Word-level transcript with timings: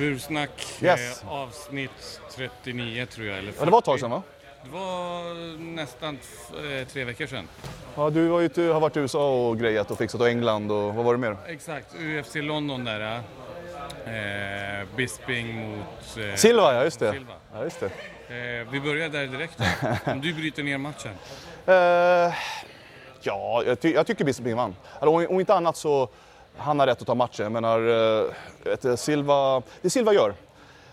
Bursnack, 0.00 0.50
Yes. 0.82 1.22
eh, 1.22 1.28
avsnitt 1.32 2.20
39 2.34 3.06
tror 3.06 3.26
jag. 3.26 3.38
Eller 3.38 3.52
Ja, 3.58 3.64
det 3.64 3.70
var 3.70 3.78
ett 3.78 3.84
tag 3.84 3.94
40. 3.94 4.00
sedan 4.00 4.10
va? 4.10 4.22
Det 4.64 4.70
var 4.70 5.58
nästan 5.74 6.18
eh, 6.80 6.86
tre 6.88 7.04
veckor 7.04 7.26
sedan. 7.26 7.48
Ja, 7.96 8.10
du 8.10 8.28
har, 8.28 8.40
ju, 8.40 8.48
du 8.48 8.68
har 8.70 8.80
varit 8.80 8.96
i 8.96 9.00
USA 9.00 9.48
och 9.48 9.58
grejat 9.58 9.90
och 9.90 9.98
fixat 9.98 10.20
och 10.20 10.28
England 10.28 10.70
och 10.72 10.94
vad 10.94 11.04
var 11.04 11.12
det 11.14 11.18
mer? 11.18 11.36
Exakt, 11.46 11.94
UFC 11.94 12.34
London 12.34 12.84
där. 12.84 13.20
Eh, 14.06 14.86
Bisping 14.96 15.54
mot... 15.70 16.16
Eh, 16.30 16.34
Silva, 16.34 16.74
ja 16.74 16.84
just 16.84 17.00
det. 17.00 17.12
Silva. 17.12 17.32
Ja, 17.54 17.64
just 17.64 17.80
det. 17.80 17.86
Eh, 18.60 18.68
vi 18.70 18.80
börjar 18.80 19.08
där 19.08 19.26
direkt. 19.26 19.58
då. 19.58 19.64
Om 20.12 20.20
du 20.20 20.34
bryter 20.34 20.62
ner 20.62 20.78
matchen. 20.78 21.12
Eh, 21.66 22.34
ja, 23.22 23.62
jag, 23.66 23.80
ty 23.80 23.92
jag 23.92 24.06
tycker 24.06 24.24
Bisping 24.24 24.56
vann. 24.56 24.76
Alltså, 24.92 25.08
om, 25.08 25.26
om 25.34 25.40
inte 25.40 25.54
annat 25.54 25.76
så 25.76 26.08
han 26.60 26.78
har 26.80 26.86
rätt 26.86 27.00
att 27.00 27.06
ta 27.06 27.14
matchen. 27.14 27.42
Jag 27.42 27.52
menar, 27.52 27.78
eh, 27.78 28.24
vet 28.64 28.82
du, 28.82 28.96
Silva, 28.96 29.62
det 29.82 29.90
Silva 29.90 30.12
gör, 30.12 30.34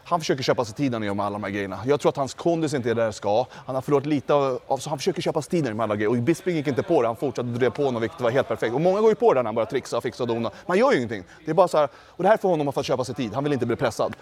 han 0.03 0.19
försöker 0.19 0.43
köpa 0.43 0.65
sig 0.65 0.75
tid 0.75 0.91
när 0.91 0.97
han 0.99 1.07
gör 1.07 1.13
med 1.13 1.25
alla 1.25 1.33
de 1.33 1.43
här 1.43 1.51
grejerna. 1.51 1.79
Jag 1.85 1.99
tror 1.99 2.09
att 2.09 2.17
hans 2.17 2.33
kondis 2.33 2.73
inte 2.73 2.89
är 2.89 2.95
där 2.95 3.05
det 3.05 3.13
ska. 3.13 3.45
Han 3.65 3.75
har 3.75 3.81
förlorat 3.81 4.05
lite 4.05 4.33
av, 4.33 4.77
så 4.79 4.89
han 4.89 4.97
försöker 4.97 5.21
köpa 5.21 5.41
sig 5.41 5.49
tid 5.49 5.75
med 5.75 5.83
alla 5.83 5.95
grejer. 5.95 6.09
Och 6.09 6.15
Bisping 6.17 6.55
gick 6.55 6.67
inte 6.67 6.83
på 6.83 7.01
det, 7.01 7.07
han 7.07 7.15
fortsatte 7.15 7.47
drev 7.49 7.69
på 7.69 7.83
honom 7.85 8.01
vilket 8.01 8.21
var 8.21 8.31
helt 8.31 8.47
perfekt. 8.47 8.73
Och 8.73 8.81
många 8.81 9.01
går 9.01 9.09
ju 9.09 9.15
på 9.15 9.33
det 9.33 9.39
när 9.39 9.45
han 9.47 9.55
börjar 9.55 9.65
trixa 9.65 9.97
och 9.97 10.03
fixa 10.03 10.23
och 10.23 10.27
dona. 10.27 10.51
Man 10.65 10.77
gör 10.77 10.91
ju 10.91 10.97
ingenting. 10.97 11.23
Det 11.45 11.51
är 11.51 11.55
bara 11.55 11.67
så 11.67 11.77
här, 11.77 11.89
och 11.95 12.23
det 12.23 12.29
här 12.29 12.37
får 12.37 12.49
honom 12.49 12.67
att 12.67 12.75
få 12.75 12.83
köpa 12.83 13.03
sig 13.03 13.15
tid. 13.15 13.33
Han 13.33 13.43
vill 13.43 13.53
inte 13.53 13.65
bli 13.65 13.75
pressad. 13.75 14.15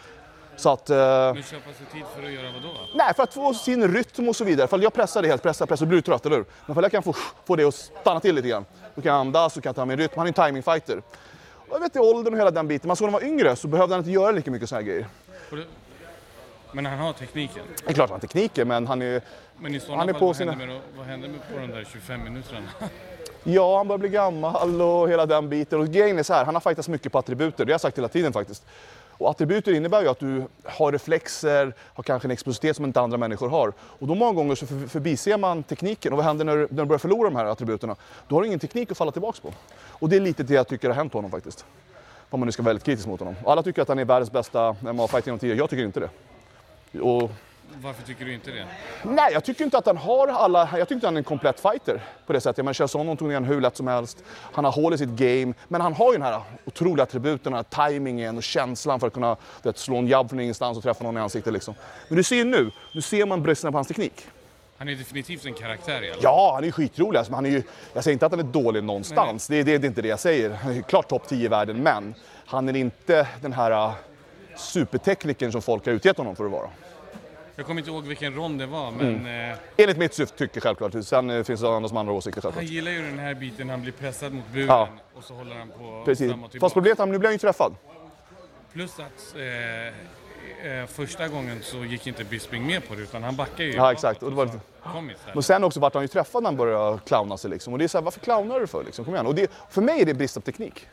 Så 0.57 0.70
att... 0.70 0.89
eh, 0.89 0.98
Men 0.98 1.43
köpa 1.43 1.73
sig 1.73 1.85
tid 1.93 2.03
för 2.15 2.23
att 2.23 2.31
göra 2.31 2.51
vad 2.51 2.62
då? 2.62 2.70
Nej, 2.95 3.13
för 3.15 3.23
att 3.23 3.34
få 3.34 3.53
sin 3.53 3.93
rytm 3.93 4.29
och 4.29 4.35
så 4.35 4.43
vidare. 4.43 4.65
Ifall 4.65 4.84
jag 4.84 4.93
pressar 4.93 5.21
det 5.21 5.27
helt, 5.27 5.43
pressar, 5.43 5.65
pressar, 5.65 5.85
så 5.85 5.89
blir 5.89 5.98
du 5.98 6.01
trött, 6.01 6.25
eller 6.25 6.35
hur? 6.35 6.45
Men 6.65 6.71
ifall 6.71 6.84
jag 6.84 6.91
kan 6.91 7.03
få, 7.03 7.13
få 7.45 7.55
det 7.55 7.63
att 7.63 7.73
stanna 8.01 8.20
till 8.20 8.35
lite 8.35 8.48
grann, 8.48 8.65
då 8.95 9.01
kan 9.01 9.12
jag 9.12 9.20
andas, 9.20 9.53
så 9.53 9.62
kan 9.62 9.70
jag 9.70 9.75
ta 9.75 9.85
min 9.85 9.98
rytm. 9.98 10.12
Han 10.15 10.25
är 10.25 10.27
en 10.27 10.34
timingfighter. 10.34 11.01
Jag 11.71 11.79
vet 11.79 11.95
i 11.95 11.99
åldern 11.99 12.33
och 12.33 12.39
hela 12.39 12.51
den 12.51 12.67
biten, 12.67 12.87
men 12.87 12.95
så 12.95 13.05
när 13.05 13.11
han 13.11 13.21
var 13.21 13.27
yngre 13.27 13.55
så 13.55 13.67
behövde 13.67 13.95
han 13.95 13.99
inte 13.99 14.11
göra 14.11 14.31
lika 14.31 14.51
mycket 14.51 14.69
såna 14.69 14.81
här 14.81 14.87
grejer. 14.87 15.07
Men 16.71 16.85
han 16.85 16.99
har 16.99 17.13
tekniken. 17.13 17.63
Det 17.85 17.89
är 17.89 17.93
klart 17.93 18.09
han 18.09 18.15
har 18.15 18.27
tekniker, 18.27 18.65
men 18.65 18.87
han 18.87 19.01
är... 19.01 19.21
Men 19.59 19.75
i 19.75 19.79
sådana 19.79 19.98
Han 20.01 20.09
är 20.09 20.13
fall, 20.13 20.20
på 20.20 20.25
vad, 20.25 20.35
sina- 20.35 20.51
händer 20.51 20.67
med, 20.67 20.81
vad 20.98 21.05
händer 21.05 21.27
med 21.29 21.40
på 21.53 21.59
de 21.59 21.67
där 21.67 21.87
25 21.93 22.23
minuterna? 22.23 22.62
Ja, 23.43 23.77
han 23.77 23.87
börjar 23.87 23.98
bli 23.98 24.09
gammal 24.09 24.81
och 24.81 25.09
hela 25.09 25.25
den 25.25 25.49
biten. 25.49 25.79
Och 25.79 25.87
grejen 25.87 26.20
är 26.20 26.23
så 26.23 26.34
här, 26.34 26.45
han 26.45 26.55
har 26.55 26.62
fightats 26.62 26.87
mycket 26.90 27.12
på 27.12 27.17
attributer, 27.20 27.65
det 27.65 27.71
har 27.71 27.73
jag 27.73 27.81
sagt 27.81 27.97
hela 27.97 28.07
tiden 28.07 28.34
faktiskt. 28.34 28.65
Och 29.18 29.30
attributer 29.30 29.74
innebär 29.74 30.02
ju 30.02 30.08
att 30.08 30.20
du 30.20 30.44
har 30.63 30.91
reflexer, 30.91 31.74
har 31.94 32.04
kanske 32.04 32.27
en 32.27 32.32
explosivitet 32.32 32.76
som 32.76 32.85
inte 32.85 33.02
andra 33.02 33.18
människor 33.18 33.49
har. 33.49 33.74
Och 33.80 34.08
då 34.08 34.16
många 34.16 34.32
gånger 34.34 34.55
så 34.55 34.66
förbiser 34.66 35.38
man 35.38 35.63
tekniken. 35.63 36.13
Och 36.13 36.18
vad 36.18 36.26
händer 36.26 36.46
när, 36.46 36.55
du- 36.58 36.68
när 36.71 36.84
du 36.84 36.85
börjar 36.85 36.99
förlora 36.99 37.30
de 37.30 37.36
här 37.36 37.46
attributerna? 37.46 37.96
Då 38.27 38.36
har 38.36 38.41
du 38.41 38.48
ingen 38.48 38.60
teknik 38.60 38.91
att 38.91 38.98
falla 38.98 39.12
tillbaka 39.12 39.40
på. 39.41 39.54
Och 39.88 40.10
det 40.10 40.16
är 40.16 40.20
lite 40.20 40.43
det 40.43 40.54
jag 40.54 40.68
tycker 40.68 40.88
har 40.90 40.96
hänt 40.96 41.13
honom 41.13 41.32
faktiskt. 41.32 41.66
Om 42.30 42.40
man 42.40 42.46
nu 42.48 42.52
ska 42.52 42.63
vara 42.63 42.70
väldigt 42.70 42.84
kritisk 42.84 43.08
mot 43.08 43.20
honom. 43.20 43.36
Och 43.43 43.52
alla 43.52 43.63
tycker 43.63 43.82
att 43.82 43.88
han 43.88 43.99
är 43.99 44.05
världens 44.05 44.32
bästa 44.32 44.76
MMA-fighter 44.82 45.26
genom 45.27 45.40
tiden. 45.40 45.58
Jag 45.58 45.70
tycker 45.70 45.84
inte 45.86 45.99
det. 45.99 46.99
Och 46.99 47.32
varför 47.82 48.04
tycker 48.04 48.26
du 48.26 48.34
inte 48.34 48.52
det? 48.52 48.66
Nej, 49.04 49.34
jag 49.34 49.44
tycker 49.44 49.66
inte 49.66 49.77
att 49.77 49.85
han 49.85 49.98
har 49.98 50.27
alla... 50.27 50.70
Jag 50.71 50.88
tycker 50.88 50.96
inte 50.96 51.08
han 51.08 51.16
är 51.16 51.18
en 51.18 51.24
komplett 51.24 51.60
fighter 51.60 52.04
på 52.26 52.34
det 52.34 52.41
sättet. 52.41 52.66
Men 52.66 52.74
Chazon 52.74 53.18
tog 53.18 53.27
ner 53.27 53.41
hur 53.41 53.62
lätt 53.62 53.77
som 53.77 53.88
helst. 53.88 54.24
Han 54.27 54.66
har 54.66 54.71
hål 54.71 54.94
i 54.94 54.98
sitt 54.98 55.10
game. 55.10 55.54
Men 55.68 55.82
han 55.82 55.93
har 55.93 56.12
ju 56.12 56.18
den 56.18 56.27
här 56.27 56.41
otroliga 56.66 57.04
attributen, 57.04 57.54
den 57.54 57.54
här 57.54 57.90
timingen 57.90 58.38
och 58.38 58.43
känslan 58.43 58.99
för 58.99 59.08
att 59.08 59.13
kunna 59.13 59.38
vet, 59.63 59.77
slå 59.77 59.98
en 59.98 60.08
jabb 60.08 60.30
från 60.30 60.40
ingenstans 60.40 60.77
och 60.77 60.84
träffa 60.84 61.04
någon 61.04 61.18
i 61.18 61.20
ansiktet. 61.20 61.54
Liksom. 61.54 61.74
Men 62.08 62.18
du 62.18 62.24
ser 62.24 62.36
ju 62.36 62.43
nu, 62.43 62.71
nu 62.93 63.02
ser 63.02 63.26
man 63.26 63.43
bristerna 63.43 63.71
på 63.71 63.77
hans 63.77 63.88
teknik. 63.88 64.28
Han 64.78 64.90
är 64.90 64.96
definitivt 64.96 65.46
en 65.46 65.53
karaktär 65.53 66.03
i 66.03 66.06
alla 66.06 66.13
fall. 66.13 66.24
Ja, 66.24 66.52
han 66.53 66.63
är 66.63 66.66
ju 66.66 66.72
skitrolig. 66.72 67.18
Alltså, 67.18 67.34
han 67.34 67.46
är 67.46 67.50
ju, 67.50 67.63
jag 67.94 68.03
säger 68.03 68.13
inte 68.13 68.25
att 68.25 68.31
han 68.31 68.40
är 68.40 68.44
dålig 68.44 68.84
någonstans. 68.84 69.47
Det, 69.47 69.63
det, 69.63 69.78
det 69.78 69.86
är 69.86 69.90
inte 69.90 70.02
det 70.02 70.08
jag 70.08 70.19
säger. 70.19 70.50
Han 70.50 70.72
är 70.72 70.75
ju 70.75 70.84
klart 70.84 71.08
topp 71.08 71.28
10 71.28 71.46
i 71.46 71.47
världen. 71.47 71.84
Men 71.84 72.16
han 72.46 72.69
är 72.69 72.75
inte 72.75 73.28
den 73.41 73.53
här 73.53 73.72
uh, 73.72 73.94
superteknikern 74.58 75.52
som 75.52 75.62
folk 75.62 75.86
har 75.86 75.94
utgett 75.94 76.18
honom 76.18 76.36
för 76.36 76.46
att 76.46 76.52
vara. 76.52 76.69
Jag 77.56 77.66
kommer 77.66 77.81
inte 77.81 77.91
ihåg 77.91 78.03
vilken 78.06 78.34
rond 78.34 78.59
det 78.59 78.66
var, 78.66 78.91
men 78.91 79.16
Mm. 79.16 79.51
eh, 79.51 79.57
Enligt 79.78 79.97
mitt 79.97 80.13
syfte 80.13 80.38
tycker 80.38 80.61
självklart. 80.61 80.94
Sen 81.06 81.29
eh, 81.29 81.44
finns 81.44 81.62
det 81.62 81.69
andra 81.75 81.88
som 81.89 81.95
har 81.97 82.00
andra 82.00 82.13
åsikter 82.13 82.41
självklart. 82.41 82.63
han 82.66 82.73
gillar 82.73 82.91
ju 82.91 83.02
den 83.02 83.19
här 83.19 83.34
biten, 83.34 83.69
han 83.69 83.81
blir 83.81 83.91
pressad 83.91 84.34
mot 84.34 84.44
buren 84.53 84.68
Ja. 84.68 84.90
och 85.16 85.24
så 85.24 85.34
håller 85.34 85.56
han 85.56 85.69
på 85.69 86.02
Precis. 86.06 86.31
tillbaka. 86.31 86.59
Fast 86.59 86.74
problemet 86.74 87.00
är 87.00 87.03
att 87.03 87.09
nu 87.09 87.18
blir 87.18 87.28
han 87.28 87.34
ju 87.34 87.40
träffad. 87.40 87.75
Plus 88.74 89.00
att 89.00 89.35
eh, 89.35 90.72
eh, 90.72 90.85
första 90.88 91.28
gången 91.28 91.59
så 91.63 91.78
gick 91.78 92.07
inte 92.07 92.24
Bisping 92.24 92.66
med 92.68 92.88
på 92.88 92.96
det 92.96 93.02
utan 93.02 93.24
han 93.24 93.35
backade 93.35 93.63
ju 93.63 93.74
Ja, 93.74 93.91
exakt. 93.91 94.24
Och 94.24 94.30
det 94.30 94.35
var 94.35 94.46
lite-. 94.46 94.59
Men 95.34 95.44
sen 95.44 95.63
också 95.63 95.80
vart 95.80 95.94
han 95.94 96.03
ju 96.03 96.07
träffad 96.07 96.44
när 96.44 96.47
han 96.50 96.57
började 96.57 97.00
clowna 97.06 97.38
sig 97.38 97.50
liksom. 97.50 97.74
Och 97.74 97.80
det 97.80 97.85
är 97.85 97.88
så 97.88 97.97
här, 97.97 98.03
varför 98.06 98.19
clownar 98.19 98.59
du 98.59 98.68
för 98.68 98.84
liksom? 98.84 99.06
Kom 99.06 99.13
igen. 99.13 99.28
Och 99.28 99.35
det, 99.35 99.51
för 99.69 99.81
mig 99.81 100.01
är 100.01 100.06
det 100.06 100.13
brist 100.13 100.35
på 100.35 100.41
teknik. 100.41 100.88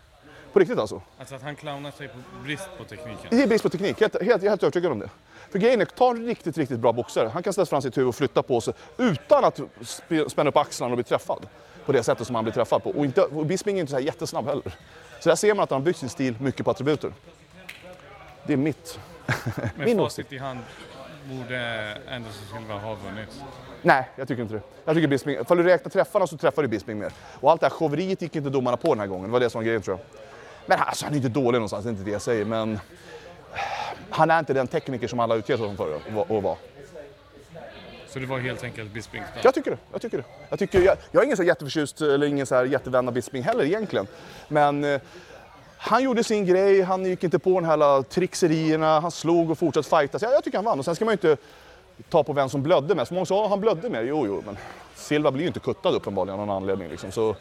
På 0.52 0.58
riktigt 0.58 0.78
alltså. 0.78 1.02
Alltså 1.18 1.34
att 1.34 1.42
han 1.42 1.56
clownar 1.56 1.90
sig 1.90 2.08
på 2.08 2.14
brist 2.44 2.68
på 2.78 2.84
tekniken. 2.84 3.26
Det 3.30 3.42
är 3.42 3.46
brist 3.46 3.62
på 3.62 3.68
teknik, 3.70 4.00
helt, 4.00 4.22
helt, 4.22 4.42
helt 4.42 4.62
övertygad 4.62 4.92
om 4.92 4.98
det. 4.98 5.10
För 5.52 5.58
grejen 5.58 5.80
är, 5.80 5.84
ta 5.84 6.10
en 6.10 6.26
riktigt, 6.26 6.58
riktigt 6.58 6.78
bra 6.78 6.92
boxare. 6.92 7.28
Han 7.28 7.42
kan 7.42 7.52
ställa 7.52 7.66
fram 7.66 7.82
sitt 7.82 7.96
huvud 7.96 8.08
och 8.08 8.14
flytta 8.14 8.42
på 8.42 8.60
sig 8.60 8.74
utan 8.98 9.44
att 9.44 9.58
sp- 9.80 10.28
spänna 10.28 10.48
upp 10.50 10.56
axlarna 10.56 10.92
och 10.92 10.96
bli 10.96 11.04
träffad. 11.04 11.46
På 11.86 11.92
det 11.92 12.02
sättet 12.02 12.26
som 12.26 12.34
han 12.34 12.44
blir 12.44 12.54
träffad 12.54 12.82
på. 12.82 12.90
Och, 12.90 13.04
inte, 13.04 13.22
och 13.22 13.46
Bisping 13.46 13.76
är 13.76 13.80
inte 13.80 13.90
så 13.90 13.96
här 13.96 14.04
jättesnabb 14.04 14.46
heller. 14.46 14.74
Så 15.20 15.28
där 15.28 15.36
ser 15.36 15.54
man 15.54 15.62
att 15.64 15.70
han 15.70 15.80
har 15.80 15.84
byggt 15.84 15.98
sin 15.98 16.08
stil 16.08 16.36
mycket 16.40 16.64
på 16.64 16.70
attributer. 16.70 17.12
Det 18.46 18.52
är 18.52 18.56
mitt. 18.56 18.98
Med 19.76 19.86
Min 19.86 19.98
facit 19.98 20.32
i 20.32 20.38
hand 20.38 20.58
borde 21.24 21.90
Anderson 22.10 22.42
Silva 22.58 22.74
ha 22.74 22.94
vunnit. 22.94 23.28
Nej, 23.82 24.08
jag 24.16 24.28
tycker 24.28 24.42
inte 24.42 24.54
det. 24.54 24.62
Jag 24.84 24.94
tycker 24.94 25.08
Bisping, 25.08 25.36
ifall 25.40 25.56
du 25.56 25.62
räknar 25.62 25.90
träffarna 25.90 26.26
så 26.26 26.36
träffar 26.36 26.62
du 26.62 26.68
Bisping 26.68 26.98
mer. 26.98 27.12
Och 27.40 27.50
allt 27.50 27.60
det 27.60 27.66
här 27.66 27.70
showeriet 27.70 28.22
gick 28.22 28.36
inte 28.36 28.50
domarna 28.50 28.76
på 28.76 28.88
den 28.88 29.00
här 29.00 29.06
gången. 29.06 29.24
Det 29.24 29.32
var 29.32 29.40
det 29.40 29.50
som 29.50 29.58
var 29.58 29.64
grejen 29.64 29.82
tror 29.82 29.98
jag. 29.98 30.20
Men 30.66 30.78
alltså, 30.80 31.04
han 31.04 31.12
är 31.12 31.16
inte 31.16 31.28
dålig 31.28 31.52
någonstans, 31.58 31.84
det 31.84 31.88
är 31.88 31.92
inte 31.92 32.04
det 32.04 32.10
jag 32.10 32.22
säger. 32.22 32.44
Men 32.44 32.80
han 34.10 34.30
är 34.30 34.38
inte 34.38 34.52
den 34.52 34.66
tekniker 34.66 35.08
som 35.08 35.20
alla 35.20 35.34
utger 35.34 35.58
honom 35.58 35.76
för 35.76 35.96
att 35.96 36.42
vara-. 36.42 36.56
Så 38.12 38.18
det 38.18 38.26
var 38.26 38.38
helt 38.38 38.64
enkelt 38.64 38.92
Bispings 38.92 39.26
dag. 39.34 39.44
Jag 39.44 39.54
tycker 39.54 39.70
det. 39.70 39.78
Jag, 39.92 40.00
tycker 40.00 40.18
det. 40.18 40.24
Jag, 40.48 40.58
tycker, 40.58 40.80
jag, 40.80 40.96
jag 41.10 41.20
är 41.20 41.24
ingen 41.24 41.36
så 41.36 41.42
jätteförtjust 41.42 42.00
eller 42.00 42.26
ingen 42.26 42.46
så 42.46 42.54
här 42.54 42.64
jättevän 42.64 43.08
av 43.08 43.14
Bisping 43.14 43.42
heller 43.42 43.64
egentligen. 43.64 44.06
Men 44.48 44.84
eh, 44.84 45.00
han 45.76 46.02
gjorde 46.02 46.24
sin 46.24 46.46
grej, 46.46 46.82
han 46.82 47.04
gick 47.04 47.24
inte 47.24 47.38
på 47.38 47.50
de 47.50 47.64
här 47.64 48.02
trixerierna, 48.02 49.00
han 49.00 49.10
slog 49.10 49.50
och 49.50 49.58
fortsatte 49.58 49.88
fightas. 49.88 50.22
Jag, 50.22 50.32
jag 50.32 50.44
tycker 50.44 50.58
han 50.58 50.64
vann. 50.64 50.78
Och 50.78 50.84
sen 50.84 50.94
ska 50.94 51.04
man 51.04 51.12
ju 51.12 51.28
inte 51.28 51.42
ta 52.08 52.24
på 52.24 52.32
vem 52.32 52.48
som 52.48 52.62
blödde 52.62 52.94
mest. 52.94 53.10
Många 53.10 53.26
sa 53.26 53.44
att 53.44 53.50
han 53.50 53.60
blödde 53.60 53.90
mer. 53.90 54.02
Jo, 54.02 54.26
jo, 54.26 54.42
men 54.46 54.56
Silva 54.94 55.30
blir 55.30 55.42
ju 55.42 55.48
inte 55.48 55.60
kuttad 55.60 55.94
uppenbarligen 55.94 56.40
av 56.40 56.46
någon 56.46 56.56
anledning. 56.56 56.88
Liksom. 56.88 57.12
Så 57.12 57.36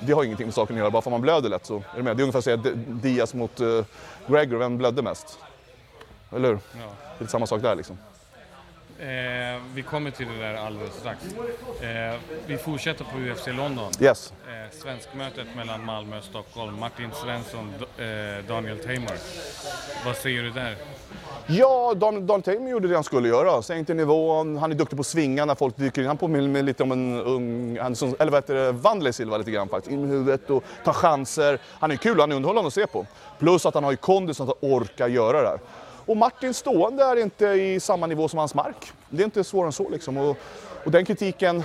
det 0.00 0.12
har 0.12 0.24
ingenting 0.24 0.46
med 0.46 0.54
saken 0.54 0.76
att 0.76 0.80
göra. 0.80 0.90
Bara 0.90 1.02
för 1.02 1.10
man 1.10 1.20
blöder 1.20 1.48
lätt 1.48 1.66
så 1.66 1.76
är 1.76 1.82
det 1.96 2.02
med. 2.02 2.16
Det 2.16 2.20
är 2.20 2.24
ungefär 2.24 2.38
att 2.38 2.44
säga 2.44 2.56
Diaz 2.86 3.34
mot 3.34 3.60
uh, 3.60 3.84
Gregor, 4.26 4.56
vem 4.56 4.78
blödde 4.78 5.02
mest? 5.02 5.38
Eller 6.32 6.48
hur? 6.48 6.58
Ja. 6.72 6.88
Det 7.18 7.24
är 7.24 7.28
samma 7.28 7.46
sak 7.46 7.62
där 7.62 7.74
liksom. 7.74 7.98
Eh, 9.00 9.60
vi 9.74 9.82
kommer 9.82 10.10
till 10.10 10.26
det 10.28 10.38
där 10.38 10.54
alldeles 10.54 10.94
strax. 10.94 11.24
Eh, 11.82 12.20
vi 12.46 12.56
fortsätter 12.56 13.04
på 13.04 13.18
UFC 13.18 13.46
London. 13.46 13.92
Yes. 14.00 14.32
Eh, 14.48 14.78
svenskmötet 14.78 15.46
mellan 15.56 15.84
Malmö 15.84 16.18
och 16.18 16.24
Stockholm. 16.24 16.78
Martin 16.80 17.10
Svensson, 17.12 17.72
eh, 17.98 18.44
Daniel 18.48 18.78
Tamer. 18.78 19.18
Vad 20.04 20.16
säger 20.16 20.42
du 20.42 20.50
där? 20.50 20.76
Ja, 21.46 21.94
Don, 21.96 22.26
Don 22.26 22.42
Tamer 22.42 22.70
gjorde 22.70 22.88
det 22.88 22.94
han 22.94 23.04
skulle 23.04 23.28
göra. 23.28 23.62
Sänkte 23.62 23.94
nivån, 23.94 24.56
han 24.56 24.72
är 24.72 24.76
duktig 24.76 24.96
på 24.96 25.00
att 25.00 25.06
svinga 25.06 25.44
när 25.44 25.54
folk 25.54 25.76
dyker 25.76 26.02
in. 26.02 26.08
Han 26.08 26.16
påminner 26.16 26.48
mig 26.48 26.62
lite 26.62 26.82
om 26.82 26.92
en 26.92 27.20
ung, 27.20 27.78
han, 27.78 27.96
som, 27.96 28.16
eller 28.18 28.32
vad 28.32 28.42
heter 28.42 28.54
det, 28.54 28.72
Wanderlei 28.72 29.12
Silva 29.12 29.36
lite 29.36 29.50
grann 29.50 29.68
faktiskt. 29.68 29.92
In 29.92 30.00
med 30.00 30.10
huvudet 30.10 30.50
och 30.50 30.64
tar 30.84 30.92
chanser. 30.92 31.58
Han 31.80 31.90
är 31.90 31.96
kul, 31.96 32.20
han 32.20 32.32
är 32.32 32.36
underhållande 32.36 32.68
att 32.68 32.74
se 32.74 32.86
på. 32.86 33.06
Plus 33.38 33.66
att 33.66 33.74
han 33.74 33.84
har 33.84 33.90
ju 33.90 33.96
kondisen 33.96 34.48
att 34.48 34.56
orka 34.60 35.08
göra 35.08 35.42
det 35.42 35.48
här. 35.48 35.58
Och 36.08 36.16
Martin 36.16 36.54
stående 36.54 37.04
är 37.04 37.16
inte 37.16 37.46
i 37.46 37.80
samma 37.80 38.06
nivå 38.06 38.28
som 38.28 38.38
hans 38.38 38.54
mark. 38.54 38.92
Det 39.10 39.22
är 39.22 39.24
inte 39.24 39.44
svårare 39.44 39.68
än 39.68 39.72
så 39.72 39.88
liksom. 39.88 40.16
Och, 40.16 40.36
och 40.84 40.90
den 40.90 41.04
kritiken 41.04 41.62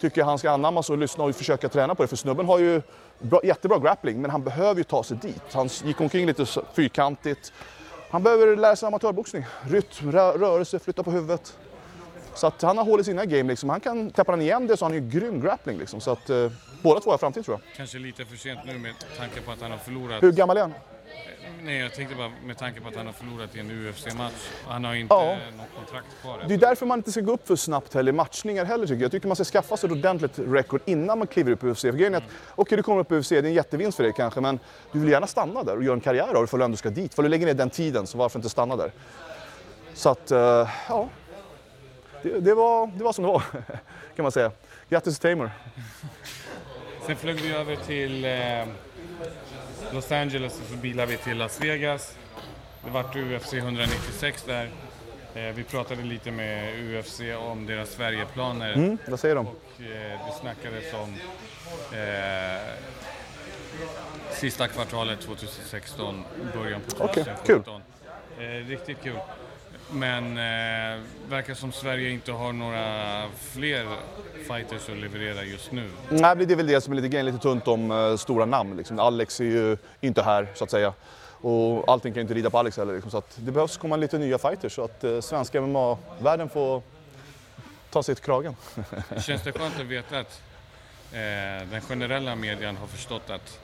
tycker 0.00 0.20
jag 0.20 0.26
han 0.26 0.38
ska 0.38 0.50
anammas 0.50 0.90
och 0.90 0.98
lyssna 0.98 1.24
och 1.24 1.36
försöka 1.36 1.68
träna 1.68 1.94
på 1.94 2.02
det. 2.02 2.08
För 2.08 2.16
snubben 2.16 2.46
har 2.46 2.58
ju 2.58 2.82
bra, 3.18 3.40
jättebra 3.44 3.78
grappling, 3.78 4.22
men 4.22 4.30
han 4.30 4.42
behöver 4.44 4.78
ju 4.78 4.84
ta 4.84 5.02
sig 5.02 5.16
dit. 5.16 5.42
Han 5.52 5.68
gick 5.84 6.00
omkring 6.00 6.26
lite 6.26 6.46
fyrkantigt. 6.74 7.52
Han 8.10 8.22
behöver 8.22 8.56
lära 8.56 8.76
sig 8.76 8.86
amatörboxning. 8.86 9.44
Rytm, 9.68 10.12
rö- 10.12 10.38
rörelse, 10.38 10.78
flytta 10.78 11.02
på 11.02 11.10
huvudet. 11.10 11.58
Så 12.34 12.46
att 12.46 12.62
han 12.62 12.78
har 12.78 12.84
hål 12.84 13.00
i 13.00 13.04
sina 13.04 13.24
game 13.24 13.48
liksom. 13.48 13.68
Han 13.70 13.80
kan, 13.80 14.10
täppa 14.10 14.32
han 14.32 14.40
igen 14.42 14.66
det 14.66 14.76
så 14.76 14.84
har 14.84 14.90
han 14.90 15.04
ju 15.04 15.10
grym 15.20 15.40
grappling 15.40 15.78
liksom. 15.78 16.00
Så 16.00 16.10
att 16.10 16.30
eh, 16.30 16.50
båda 16.82 17.00
två 17.00 17.10
har 17.10 17.18
framtid 17.18 17.44
tror 17.44 17.60
jag. 17.66 17.76
Kanske 17.76 17.98
lite 17.98 18.24
för 18.24 18.36
sent 18.36 18.60
nu 18.64 18.78
med 18.78 18.94
tanke 19.18 19.40
på 19.40 19.50
att 19.52 19.60
han 19.60 19.70
har 19.70 19.78
förlorat. 19.78 20.22
Hur 20.22 20.32
gammal 20.32 20.56
är 20.56 20.60
han? 20.60 20.74
Nej, 21.62 21.78
jag 21.78 21.94
tänkte 21.94 22.14
bara 22.16 22.32
med 22.44 22.58
tanke 22.58 22.80
på 22.80 22.88
att 22.88 22.96
han 22.96 23.06
har 23.06 23.12
förlorat 23.12 23.56
i 23.56 23.60
en 23.60 23.70
UFC-match. 23.70 24.32
Han 24.68 24.84
har 24.84 24.94
inte 24.94 25.14
Ja. 25.14 25.36
något 25.56 25.66
kontrakt 25.76 26.06
kvar. 26.22 26.44
Det 26.48 26.54
är 26.54 26.58
därför 26.58 26.86
man 26.86 26.98
inte 26.98 27.12
ska 27.12 27.20
gå 27.20 27.32
upp 27.32 27.46
för 27.48 27.56
snabbt 27.56 27.94
heller 27.94 28.12
i 28.12 28.14
matchningar 28.14 28.64
heller 28.64 28.86
tycker 28.86 28.94
jag. 28.94 29.02
Jag 29.02 29.10
tycker 29.12 29.26
man 29.28 29.36
ska 29.36 29.44
skaffa 29.44 29.76
sig 29.76 29.86
ett 29.86 29.92
ordentligt 29.92 30.38
record 30.38 30.80
innan 30.84 31.18
man 31.18 31.26
kliver 31.26 31.52
upp 31.52 31.64
i 31.64 31.66
UFC. 31.66 31.80
För 31.80 31.92
grejen 31.92 32.14
är 32.14 32.18
att, 32.18 32.24
okej 32.54 32.76
du 32.76 32.82
kommer 32.82 33.00
upp 33.00 33.12
i 33.12 33.14
UFC, 33.14 33.28
det 33.28 33.36
är 33.38 33.42
en 33.42 33.52
jättevinst 33.52 33.96
för 33.96 34.04
dig 34.04 34.12
kanske, 34.16 34.40
men 34.40 34.58
du 34.92 34.98
vill 35.00 35.08
gärna 35.10 35.26
stanna 35.26 35.62
där 35.62 35.76
och 35.76 35.84
göra 35.84 35.94
en 35.94 36.00
karriär 36.00 36.34
av 36.34 36.40
det 36.42 36.46
för 36.46 36.58
du 36.58 36.64
ändå 36.64 36.76
ska 36.76 36.90
dit. 36.90 37.14
För 37.14 37.22
du 37.22 37.28
lägger 37.28 37.46
ner 37.46 37.54
den 37.54 37.70
tiden, 37.70 38.06
så 38.06 38.18
varför 38.18 38.38
inte 38.38 38.48
stanna 38.50 38.76
där? 38.76 38.92
Så 39.94 40.08
att, 40.08 40.30
eh, 40.30 40.68
ja. 40.88 41.08
Det, 42.22 42.40
det, 42.40 42.54
var, 42.54 42.86
det 42.86 43.04
var 43.04 43.12
som 43.12 43.24
det 43.24 43.30
var, 43.30 43.42
kan 44.16 44.22
man 44.22 44.32
säga. 44.32 44.50
Grattis 44.88 45.18
till 45.18 45.30
Tamer. 45.30 45.50
Sen 47.06 47.16
flög 47.16 47.40
vi 47.40 47.52
över 47.52 47.76
till 47.76 48.24
eh, 48.24 48.30
Los 49.92 50.12
Angeles 50.12 50.60
och 50.60 50.66
så 50.70 50.76
bilade 50.76 51.12
vi 51.12 51.16
till 51.18 51.36
Las 51.38 51.60
Vegas. 51.60 52.14
det 52.84 52.90
vart 52.90 53.16
UFC 53.16 53.52
196 53.54 54.42
där. 54.46 54.70
Eh, 55.34 55.42
vi 55.54 55.64
pratade 55.64 56.02
lite 56.02 56.30
med 56.30 56.74
UFC 56.98 57.20
om 57.38 57.66
deras 57.66 57.90
Sverigeplaner 57.90 58.72
Mm, 58.72 58.98
vad 59.08 59.20
säger 59.20 59.34
de? 59.34 59.46
och 59.46 59.54
eh, 59.80 60.26
det 60.26 60.32
snackades 60.40 60.94
om 60.94 61.14
eh, 61.98 62.74
sista 64.30 64.68
kvartalet 64.68 65.20
2016, 65.20 66.24
början 66.54 66.80
på 66.80 67.04
Okej, 67.04 67.24
2017. 67.24 67.82
Eh, 68.38 68.44
riktigt 68.44 69.02
kul. 69.02 69.16
Men 69.92 70.24
eh, 70.24 71.00
verkar 71.28 71.54
som 71.54 71.72
Sverige 71.72 72.10
inte 72.10 72.32
har 72.32 72.52
några 72.52 73.24
fler 73.40 73.86
fighters 74.48 74.88
att 74.88 74.96
leverera 74.96 75.44
just 75.44 75.72
nu. 75.72 75.90
Nej, 76.08 76.36
det 76.36 76.54
är 76.54 76.56
väl 76.56 76.66
det 76.66 76.80
som 76.80 76.92
är 76.92 76.96
lite 76.96 77.08
grejen, 77.08 77.26
lite 77.26 77.38
tunt 77.38 77.68
om 77.68 77.90
eh, 77.90 78.16
stora 78.16 78.44
namn. 78.44 78.76
Liksom. 78.76 78.98
Alex 78.98 79.40
är 79.40 79.44
ju 79.44 79.76
inte 80.00 80.22
här, 80.22 80.48
så 80.54 80.64
att 80.64 80.70
säga. 80.70 80.92
Och 81.42 81.84
allting 81.92 82.12
kan 82.12 82.18
ju 82.18 82.22
inte 82.22 82.34
rida 82.34 82.50
på 82.50 82.58
Alex 82.58 82.76
heller. 82.76 82.94
Liksom. 82.94 83.10
Så 83.10 83.18
att 83.18 83.36
det 83.36 83.52
behövs 83.52 83.76
komma 83.76 83.96
lite 83.96 84.18
nya 84.18 84.38
fighters 84.38 84.72
så 84.72 84.84
att 84.84 85.04
eh, 85.04 85.20
svenska 85.20 85.60
MMA-världen 85.60 86.48
får 86.48 86.82
ta 87.90 88.02
sig 88.02 88.14
till 88.14 88.24
kragen. 88.24 88.56
Känns 89.20 89.42
det 89.42 89.52
skönt 89.52 89.80
att 89.80 89.86
veta 89.86 90.18
att 90.18 90.42
eh, 91.12 91.68
den 91.70 91.80
generella 91.80 92.36
medien 92.36 92.76
har 92.76 92.86
förstått 92.86 93.30
att 93.30 93.58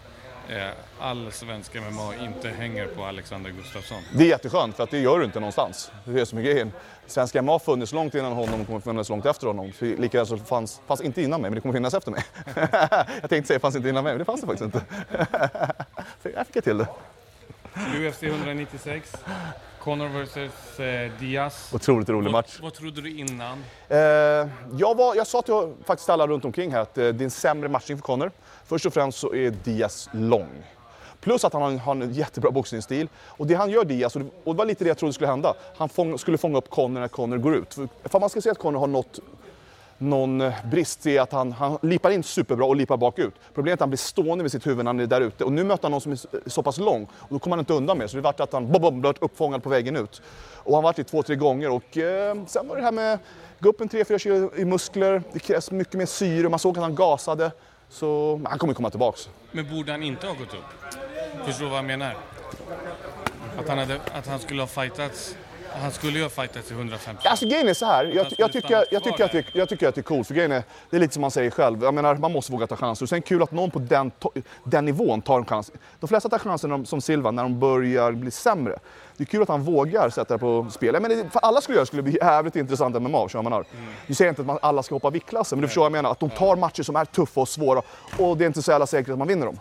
all 1.00 1.32
svensk 1.32 1.74
MMA 1.74 2.14
inte 2.20 2.48
hänger 2.48 2.86
på 2.86 3.04
Alexander 3.04 3.50
Gustafsson? 3.50 4.02
Det 4.14 4.24
är 4.24 4.28
jätteskönt 4.28 4.76
för 4.76 4.82
att 4.82 4.90
det 4.90 4.98
gör 4.98 5.18
du 5.18 5.24
inte 5.24 5.40
någonstans. 5.40 5.90
Det 6.04 6.10
är 6.10 6.14
det 6.14 6.26
som 6.26 6.38
är 6.38 6.42
grejen. 6.42 6.72
Svenska 7.06 7.42
MMA 7.42 7.52
har 7.52 7.58
funnits 7.58 7.92
långt 7.92 8.14
innan 8.14 8.32
honom 8.32 8.60
och 8.60 8.66
kommer 8.66 8.80
funnnas 8.80 9.08
långt 9.08 9.26
efter 9.26 9.46
honom. 9.46 9.72
För 9.72 9.86
Lika 9.86 10.26
så 10.26 10.36
fanns, 10.36 10.80
fanns 10.86 11.00
inte 11.00 11.22
innan 11.22 11.40
mig, 11.40 11.50
men 11.50 11.54
det 11.54 11.60
kommer 11.60 11.72
finnas 11.72 11.94
efter 11.94 12.10
mig. 12.10 12.22
jag 13.20 13.30
tänkte 13.30 13.46
säga 13.46 13.60
fanns 13.60 13.76
inte 13.76 13.88
innan 13.88 14.04
mig, 14.04 14.12
men 14.12 14.18
det 14.18 14.24
fanns 14.24 14.40
det 14.40 14.46
faktiskt 14.46 14.64
inte. 14.64 14.80
Så 16.22 16.28
jag 16.34 16.46
fick 16.46 16.56
jag 16.56 16.64
till 16.64 16.78
det. 16.78 16.88
UFC 18.08 18.22
196, 18.22 19.16
Conor 19.86 20.08
vs 20.08 20.80
eh, 20.80 21.12
Diaz. 21.20 21.70
Otroligt 21.74 22.08
rolig 22.08 22.30
match. 22.30 22.56
Vad, 22.56 22.62
vad 22.62 22.74
trodde 22.74 23.00
du 23.00 23.18
innan? 23.18 23.64
Eh, 23.88 23.98
jag, 24.78 24.96
var, 24.96 25.14
jag 25.14 25.26
sa 25.26 25.42
till 25.42 25.74
faktiskt 25.84 26.08
alla 26.10 26.26
runt 26.26 26.44
omkring 26.44 26.72
här 26.72 26.80
att 26.80 26.98
eh, 26.98 27.08
det 27.08 27.22
är 27.22 27.24
en 27.24 27.30
sämre 27.30 27.68
matchning 27.68 27.98
för 27.98 28.02
Conor. 28.02 28.30
Först 28.64 28.86
och 28.86 28.94
främst 28.94 29.18
så 29.18 29.34
är 29.34 29.50
Diaz 29.50 30.08
lång. 30.12 30.48
Plus 31.20 31.44
att 31.44 31.52
han 31.52 31.62
har 31.62 31.70
en, 31.70 31.78
har 31.78 31.92
en 31.92 32.12
jättebra 32.12 32.50
boxningsstil. 32.50 33.08
Och 33.26 33.46
det 33.46 33.54
han 33.54 33.70
gör 33.70 33.84
Diaz, 33.84 34.16
och 34.16 34.22
det, 34.22 34.28
och 34.44 34.54
det 34.54 34.58
var 34.58 34.66
lite 34.66 34.84
det 34.84 34.88
jag 34.88 34.98
trodde 34.98 35.12
skulle 35.12 35.28
hända, 35.28 35.54
han 35.76 35.88
fång, 35.88 36.18
skulle 36.18 36.38
fånga 36.38 36.58
upp 36.58 36.70
Conor 36.70 37.00
när 37.00 37.08
Conor 37.08 37.36
går 37.36 37.56
ut. 37.56 37.74
För, 37.74 37.88
för 38.04 38.20
man 38.20 38.30
ska 38.30 38.40
säga 38.40 38.52
att 38.52 38.58
Conor 38.58 38.80
har 38.80 38.86
nått 38.86 39.20
någon 39.98 40.52
brist 40.70 41.06
i 41.06 41.18
att 41.18 41.32
han, 41.32 41.52
han 41.52 41.78
lipar 41.82 42.10
in 42.10 42.22
superbra 42.22 42.66
och 42.66 42.76
lipar 42.76 42.96
bakut. 42.96 43.34
Problemet 43.54 43.72
är 43.72 43.74
att 43.76 43.80
han 43.80 43.90
blir 43.90 43.98
stående 43.98 44.44
med 44.44 44.52
sitt 44.52 44.66
huvud 44.66 44.84
när 44.84 44.88
han 44.88 45.00
är 45.00 45.06
där 45.06 45.20
ute. 45.20 45.44
Och 45.44 45.52
nu 45.52 45.64
möter 45.64 45.82
han 45.82 45.90
någon 45.92 46.00
som 46.00 46.12
är 46.12 46.48
så- 46.50 46.62
pass 46.62 46.78
lång 46.78 47.08
och 47.18 47.26
då 47.28 47.38
kommer 47.38 47.56
han 47.56 47.60
inte 47.62 47.72
undan 47.74 47.98
mer. 47.98 48.06
Så 48.06 48.16
det 48.16 48.22
vart 48.22 48.40
att 48.40 48.52
han 48.52 48.72
bom, 48.72 49.00
blev 49.00 49.14
uppfångad 49.20 49.62
på 49.62 49.68
vägen 49.68 49.96
ut. 49.96 50.22
Och 50.54 50.74
han 50.74 50.82
vart 50.84 50.96
det 50.96 51.04
två, 51.04 51.22
tre 51.22 51.36
gånger 51.36 51.70
och 51.70 51.96
eh, 51.96 52.36
sen 52.46 52.68
var 52.68 52.76
det 52.76 52.82
här 52.82 52.92
med 52.92 53.18
gå 53.58 53.68
upp 53.68 53.80
en 53.80 53.88
3-4 53.88 54.18
kilo 54.18 54.50
i 54.56 54.64
muskler. 54.64 55.22
Det 55.32 55.38
krävs 55.38 55.70
mycket 55.70 55.94
mer 55.94 56.06
syre. 56.06 56.48
Man 56.48 56.58
såg 56.58 56.76
att 56.78 56.82
han 56.82 56.94
gasade. 56.94 57.50
Så 57.88 58.40
han 58.44 58.58
kommer 58.58 58.74
komma 58.74 58.90
tillbaks. 58.90 59.28
Men 59.52 59.70
borde 59.76 59.92
han 59.92 60.02
inte 60.02 60.26
ha 60.26 60.34
gått 60.34 60.54
upp? 60.54 60.94
Förstår 61.44 61.64
du 61.64 61.70
vad 61.70 61.78
jag 61.78 61.84
menar? 61.84 62.16
Att 63.58 63.68
han, 63.68 63.78
hade, 63.78 64.00
att 64.14 64.26
han 64.26 64.38
skulle 64.38 64.62
ha 64.62 64.66
fightats 64.66 65.36
han 65.80 65.92
skulle 65.92 66.18
ju 66.18 66.22
ha 66.22 66.30
fightats 66.30 66.70
i 66.70 66.74
150. 66.74 67.28
Alltså 67.28 67.46
grejen 67.46 67.68
är 67.68 67.74
så 67.74 67.86
här, 67.86 68.04
jag, 68.04 68.26
jag, 68.38 68.52
tycker, 68.52 68.84
jag, 68.90 69.04
tycker 69.04 69.24
att 69.24 69.32
det, 69.32 69.44
jag 69.52 69.68
tycker 69.68 69.88
att 69.88 69.94
det 69.94 70.00
är 70.00 70.02
coolt, 70.02 70.26
för 70.26 70.34
grejen 70.34 70.52
är, 70.52 70.62
det 70.90 70.96
är 70.96 71.00
lite 71.00 71.14
som 71.14 71.20
man 71.20 71.30
säger 71.30 71.50
själv, 71.50 71.82
jag 71.82 71.94
menar 71.94 72.14
man 72.14 72.32
måste 72.32 72.52
våga 72.52 72.66
ta 72.66 72.76
chanser. 72.76 73.06
Sen 73.06 73.22
kul 73.22 73.42
att 73.42 73.52
någon 73.52 73.70
på 73.70 73.78
den, 73.78 74.12
den 74.64 74.84
nivån 74.84 75.22
tar 75.22 75.38
en 75.38 75.44
chans. 75.44 75.72
De 76.00 76.08
flesta 76.08 76.28
tar 76.28 76.68
de, 76.68 76.86
som 76.86 77.00
Silva 77.00 77.30
när 77.30 77.42
de 77.42 77.60
börjar 77.60 78.12
bli 78.12 78.30
sämre. 78.30 78.78
Det 79.16 79.24
är 79.24 79.26
kul 79.26 79.42
att 79.42 79.48
han 79.48 79.62
vågar 79.62 80.10
sätta 80.10 80.34
det 80.34 80.38
på 80.38 80.66
spel. 80.70 81.00
Menar, 81.00 81.30
för 81.30 81.40
alla 81.40 81.60
skulle 81.60 81.76
göra 81.76 81.82
det 81.82 81.86
skulle 81.86 82.02
bli 82.02 82.18
jävligt 82.20 82.56
intressant 82.56 83.02
MMA, 83.02 83.22
förstår 83.22 83.42
man 83.42 83.52
har. 83.52 83.64
Nu 84.06 84.14
säger 84.14 84.28
jag 84.28 84.32
inte 84.32 84.42
att 84.42 84.46
man, 84.46 84.58
alla 84.62 84.82
ska 84.82 84.94
hoppa 84.94 85.10
viktklassen, 85.10 85.58
men 85.58 85.62
du 85.62 85.68
förstår 85.68 85.82
vad 85.82 85.86
jag 85.86 85.92
menar. 85.92 86.10
Att 86.10 86.20
de 86.20 86.30
tar 86.30 86.56
matcher 86.56 86.82
som 86.82 86.96
är 86.96 87.04
tuffa 87.04 87.40
och 87.40 87.48
svåra 87.48 87.82
och 88.18 88.36
det 88.36 88.44
är 88.44 88.46
inte 88.46 88.62
så 88.62 88.70
jävla 88.70 88.86
säkert 88.86 89.12
att 89.12 89.18
man 89.18 89.28
vinner 89.28 89.46
dem. 89.46 89.58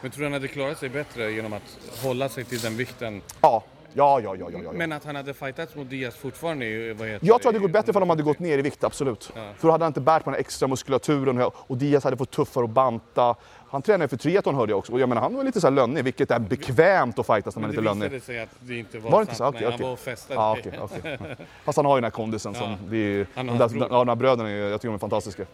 Men 0.00 0.10
tror 0.10 0.20
du 0.20 0.26
han 0.26 0.32
hade 0.32 0.48
klarat 0.48 0.78
sig 0.78 0.88
bättre 0.88 1.32
genom 1.32 1.52
att 1.52 1.78
hålla 2.02 2.28
sig 2.28 2.44
till 2.44 2.60
den 2.60 2.76
vikten? 2.76 3.22
Ja, 3.40 3.64
ja, 3.94 4.20
ja, 4.20 4.36
ja, 4.36 4.48
ja. 4.52 4.58
ja. 4.64 4.72
Men 4.72 4.92
att 4.92 5.04
han 5.04 5.16
hade 5.16 5.34
fightats 5.34 5.74
mot 5.74 5.90
Diaz 5.90 6.14
fortfarande 6.16 6.66
är 6.66 6.70
ju... 6.70 6.92
Vad 6.92 7.08
heter 7.08 7.26
Jag 7.26 7.42
tror 7.42 7.50
att 7.50 7.54
det 7.54 7.60
gått 7.60 7.70
bättre 7.70 7.92
för 7.92 8.00
de 8.00 8.10
hade 8.10 8.22
gått 8.22 8.38
ner 8.38 8.58
i 8.58 8.62
vikt, 8.62 8.84
absolut. 8.84 9.32
Ja. 9.36 9.52
För 9.58 9.68
då 9.68 9.72
hade 9.72 9.84
han 9.84 9.90
inte 9.90 10.00
bärt 10.00 10.24
på 10.24 10.30
den 10.30 10.40
extra 10.40 10.68
muskulaturen 10.68 11.42
och 11.54 11.76
Diaz 11.76 12.04
hade 12.04 12.16
fått 12.16 12.30
tuffare 12.30 12.64
att 12.64 12.70
banta. 12.70 13.34
Han 13.70 13.82
tränade 13.82 14.08
för 14.08 14.16
triathlon 14.16 14.54
hörde 14.54 14.72
jag 14.72 14.78
också. 14.78 14.92
Och 14.92 15.00
jag 15.00 15.08
menar, 15.08 15.22
han 15.22 15.34
var 15.34 15.44
lite 15.44 15.60
så 15.60 15.66
här 15.66 15.74
lönnig, 15.74 16.04
vilket 16.04 16.30
är 16.30 16.38
bekvämt 16.38 17.18
att 17.18 17.26
fightas 17.26 17.56
när 17.56 17.60
man 17.60 17.70
Men 17.70 17.78
inte 17.78 17.82
det 17.82 17.90
är 17.90 17.94
lönnig. 17.94 18.10
visade 18.12 18.20
sig 18.26 18.40
att 18.42 18.48
det 18.60 18.78
inte 18.78 18.98
var, 18.98 19.10
Var 19.10 19.18
det 19.18 19.22
inte 19.22 19.34
sant. 19.34 19.56
så? 19.56 19.60
Nej, 19.60 19.68
Okej, 19.68 19.76
han 19.78 19.86
var 19.86 19.92
och 19.92 19.98
festade. 19.98 20.40
Ja, 20.40 20.56
okej, 20.58 20.72
okej. 20.80 21.36
Fast 21.64 21.76
han 21.76 21.86
har 21.86 21.96
ju 21.96 22.00
den 22.00 22.04
här 22.04 22.10
kondisen 22.10 22.54
som... 22.54 22.70
Ja. 22.70 22.76
Det 22.90 22.96
är, 22.96 23.26
Han 23.34 23.46
de, 23.46 23.58
där, 23.58 23.68
bror. 23.68 23.82
ja, 23.90 23.98
de 23.98 24.08
här 24.08 24.14
bröderna, 24.16 24.50
är- 24.50 24.54
jag 24.54 24.80
tycker 24.80 24.88
de 24.88 24.94
är 24.94 24.98
fantastiska. 24.98 25.44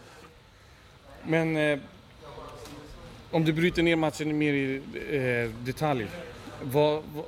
Men 1.27 1.57
eh, 1.57 1.79
om 3.31 3.45
du 3.45 3.53
bryter 3.53 3.83
ner 3.83 3.97
matchen 3.97 4.39
mer 4.39 4.53
i 4.53 4.83
eh, 5.11 5.65
detalj. 5.65 6.07
Vad, 6.63 7.03
vad, 7.15 7.25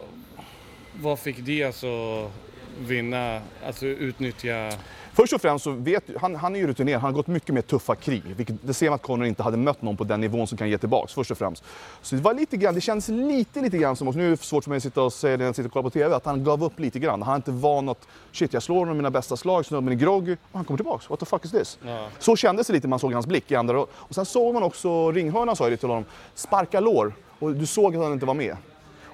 vad 1.02 1.18
fick 1.18 1.38
Diaz 1.38 1.84
att 1.84 2.30
vinna, 2.78 3.40
alltså 3.66 3.86
utnyttja... 3.86 4.72
Först 5.12 5.32
och 5.32 5.40
främst 5.40 5.64
så 5.64 5.70
vet 5.70 6.04
han, 6.20 6.34
han 6.34 6.56
är 6.56 6.60
ju 6.60 6.66
rutinerad, 6.66 7.00
han 7.00 7.10
har 7.10 7.16
gått 7.16 7.26
mycket 7.26 7.54
mer 7.54 7.62
tuffa 7.62 7.94
krig. 7.94 8.22
Vilket, 8.36 8.56
det 8.62 8.74
ser 8.74 8.86
man 8.86 8.94
att 8.94 9.02
Conor 9.02 9.26
inte 9.26 9.42
hade 9.42 9.56
mött 9.56 9.82
någon 9.82 9.96
på 9.96 10.04
den 10.04 10.20
nivån 10.20 10.46
som 10.46 10.58
kan 10.58 10.68
ge 10.68 10.78
tillbaks, 10.78 11.14
först 11.14 11.30
och 11.30 11.38
främst. 11.38 11.64
Så 12.02 12.16
det 12.16 12.22
var 12.22 12.34
lite 12.34 12.56
grann, 12.56 12.74
det 12.74 12.80
känns 12.80 13.08
lite, 13.08 13.60
lite 13.60 13.78
grann 13.78 13.96
som, 13.96 14.08
och 14.08 14.14
nu 14.14 14.26
är 14.26 14.30
det 14.30 14.36
svårt 14.36 14.64
för 14.64 14.70
mig 14.70 14.76
att 14.76 14.82
sitta 14.82 15.02
och 15.02 15.12
säga 15.12 15.36
det 15.36 15.38
när 15.38 15.44
jag 15.44 15.54
sitter 15.54 15.68
och 15.68 15.72
kollar 15.72 15.82
på 15.82 15.90
TV, 15.90 16.14
att 16.14 16.24
han 16.24 16.44
gav 16.44 16.64
upp 16.64 16.80
lite 16.80 16.98
grann. 16.98 17.22
Han 17.22 17.28
har 17.28 17.36
inte 17.36 17.50
van 17.50 17.88
att, 17.88 18.08
shit 18.32 18.52
jag 18.52 18.62
slår 18.62 18.76
honom 18.76 18.88
med 18.88 18.96
mina 18.96 19.10
bästa 19.10 19.36
slag, 19.36 19.66
snubben 19.66 19.92
är 19.92 19.96
groggy, 19.96 20.32
och 20.32 20.58
han 20.58 20.64
kommer 20.64 20.78
tillbaks. 20.78 21.10
What 21.10 21.20
the 21.20 21.26
fuck 21.26 21.44
is 21.44 21.50
this? 21.50 21.78
Ja. 21.86 22.08
Så 22.18 22.36
kändes 22.36 22.66
det 22.66 22.72
lite 22.72 22.88
man 22.88 22.98
såg 22.98 23.12
hans 23.12 23.26
blick 23.26 23.50
i 23.50 23.54
andra. 23.54 23.80
Och 23.80 24.14
sen 24.14 24.26
såg 24.26 24.54
man 24.54 24.62
också, 24.62 25.12
ringhörnan 25.12 25.56
sa 25.56 25.64
ju 25.64 25.70
det 25.70 25.76
till 25.76 25.88
honom, 25.88 26.04
sparka 26.34 26.80
lår. 26.80 27.12
Och 27.38 27.54
du 27.54 27.66
såg 27.66 27.96
att 27.96 28.02
han 28.02 28.12
inte 28.12 28.26
var 28.26 28.34
med. 28.34 28.56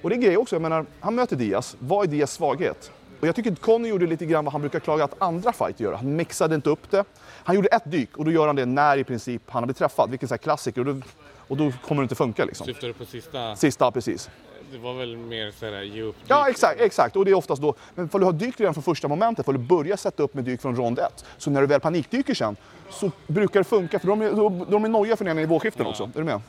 Och 0.03 0.09
det 0.09 0.15
är 0.15 0.17
grejer 0.17 0.37
också, 0.37 0.55
jag 0.55 0.61
menar, 0.61 0.85
han 0.99 1.15
möter 1.15 1.35
Diaz. 1.35 1.75
Vad 1.79 2.07
är 2.07 2.11
Diaz 2.11 2.31
svaghet? 2.31 2.91
Och 3.19 3.27
jag 3.27 3.35
tycker 3.35 3.51
att 3.51 3.61
Conny 3.61 3.89
gjorde 3.89 4.05
lite 4.05 4.25
grann 4.25 4.45
vad 4.45 4.51
han 4.51 4.61
brukar 4.61 4.79
klaga 4.79 5.03
att 5.03 5.21
andra 5.21 5.53
fighter 5.53 5.83
gör. 5.83 5.93
Han 5.93 6.15
mixade 6.15 6.55
inte 6.55 6.69
upp 6.69 6.91
det. 6.91 7.03
Han 7.43 7.55
gjorde 7.55 7.67
ett 7.67 7.91
dyk 7.91 8.17
och 8.17 8.25
då 8.25 8.31
gör 8.31 8.47
han 8.47 8.55
det 8.55 8.65
när 8.65 8.97
i 8.97 9.03
princip 9.03 9.41
han 9.47 9.63
har 9.63 9.67
blivit 9.67 9.77
träffad, 9.77 10.09
vilket 10.09 10.31
är 10.31 10.35
en 10.35 10.39
klassiker. 10.39 10.87
Och 10.87 10.95
då, 10.95 11.01
och 11.47 11.57
då 11.57 11.71
kommer 11.87 12.01
det 12.01 12.03
inte 12.03 12.15
funka 12.15 12.45
liksom. 12.45 12.65
Syftar 12.65 12.87
du 12.87 12.93
på 12.93 13.05
sista? 13.05 13.55
Sista, 13.55 13.91
precis. 13.91 14.29
Det 14.71 14.77
var 14.77 14.93
väl 14.93 15.17
mer 15.17 15.51
sådär, 15.51 15.81
ge 15.81 16.01
upp. 16.01 16.15
Ja, 16.27 16.49
exakt, 16.49 16.81
exakt. 16.81 17.15
Och 17.15 17.25
det 17.25 17.31
är 17.31 17.35
oftast 17.35 17.61
då, 17.61 17.75
men 17.95 18.09
om 18.11 18.19
du 18.19 18.25
har 18.25 18.33
dykt 18.33 18.59
redan 18.59 18.73
från 18.73 18.83
första 18.83 19.07
momentet, 19.07 19.45
får 19.45 19.53
du 19.53 19.59
börja 19.59 19.97
sätta 19.97 20.23
upp 20.23 20.33
med 20.33 20.43
dyk 20.43 20.61
från 20.61 20.75
rond 20.75 20.99
ett. 20.99 21.25
Så 21.37 21.49
när 21.51 21.61
du 21.61 21.67
väl 21.67 21.79
panikdyker 21.79 22.33
sen, 22.33 22.55
så 22.89 23.11
brukar 23.27 23.59
det 23.59 23.63
funka, 23.63 23.99
för 23.99 24.07
de 24.07 24.21
är, 24.21 24.31
de, 24.71 24.85
är 24.85 24.89
nojiga 24.89 25.15
för 25.15 25.25
den 25.25 25.37
i 25.37 25.41
nivåskiften 25.41 25.85
också. 25.85 26.03
Är 26.03 26.19
du 26.19 26.23
med? 26.23 26.41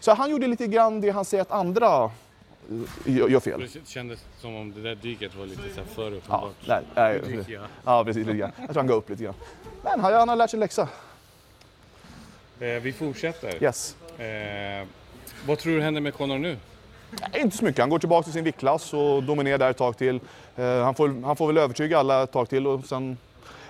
Så 0.00 0.14
han 0.14 0.30
gjorde 0.30 0.46
lite 0.46 0.66
grann 0.66 1.00
det 1.00 1.10
han 1.10 1.24
säger 1.24 1.42
att 1.42 1.52
andra 1.52 2.10
gör, 3.04 3.40
fel. 3.40 3.60
Det 3.74 3.88
kändes 3.88 4.24
som 4.40 4.56
om 4.56 4.72
det 4.74 4.80
där 4.80 4.94
dyket 4.94 5.34
var 5.34 5.46
lite 5.46 5.62
så 5.74 5.80
här 5.80 5.86
för 5.94 6.02
Ja, 6.10 6.16
uppenbart. 6.16 6.54
nej, 6.66 6.82
nej, 6.94 7.44
jag. 7.48 7.62
ja, 7.84 8.04
precis. 8.04 8.26
Lite 8.26 8.38
grann. 8.38 8.52
Jag 8.58 8.66
tror 8.68 8.76
han 8.76 8.86
går 8.86 8.94
upp 8.96 9.10
lite 9.10 9.24
grann. 9.24 9.34
Men 9.82 10.00
han, 10.00 10.28
har 10.28 10.36
lärt 10.36 10.50
sig 10.50 10.58
läxa. 10.60 10.88
Eh, 12.60 12.68
vi 12.68 12.92
fortsätter. 12.92 13.62
Yes. 13.64 13.96
Eh, 14.18 14.86
vad 15.46 15.58
tror 15.58 15.72
du 15.76 15.80
händer 15.82 16.00
med 16.00 16.14
Conor 16.14 16.38
nu? 16.38 16.56
Nej, 17.10 17.42
inte 17.42 17.56
så 17.56 17.64
mycket. 17.64 17.80
Han 17.80 17.90
går 17.90 17.98
tillbaka 17.98 18.24
till 18.24 18.32
sin 18.32 18.44
viktklass 18.44 18.94
och 18.94 19.22
dominerar 19.22 19.58
där 19.58 19.70
ett 19.70 19.76
tag 19.76 19.96
till. 19.98 20.20
Eh, 20.56 20.82
han, 20.84 20.94
får, 20.94 21.22
han 21.26 21.36
får 21.36 21.46
väl 21.46 21.58
övertyga 21.58 21.98
alla 21.98 22.22
ett 22.22 22.32
tag 22.32 22.48
till. 22.48 22.66
Och 22.66 22.84
sen, 22.84 23.18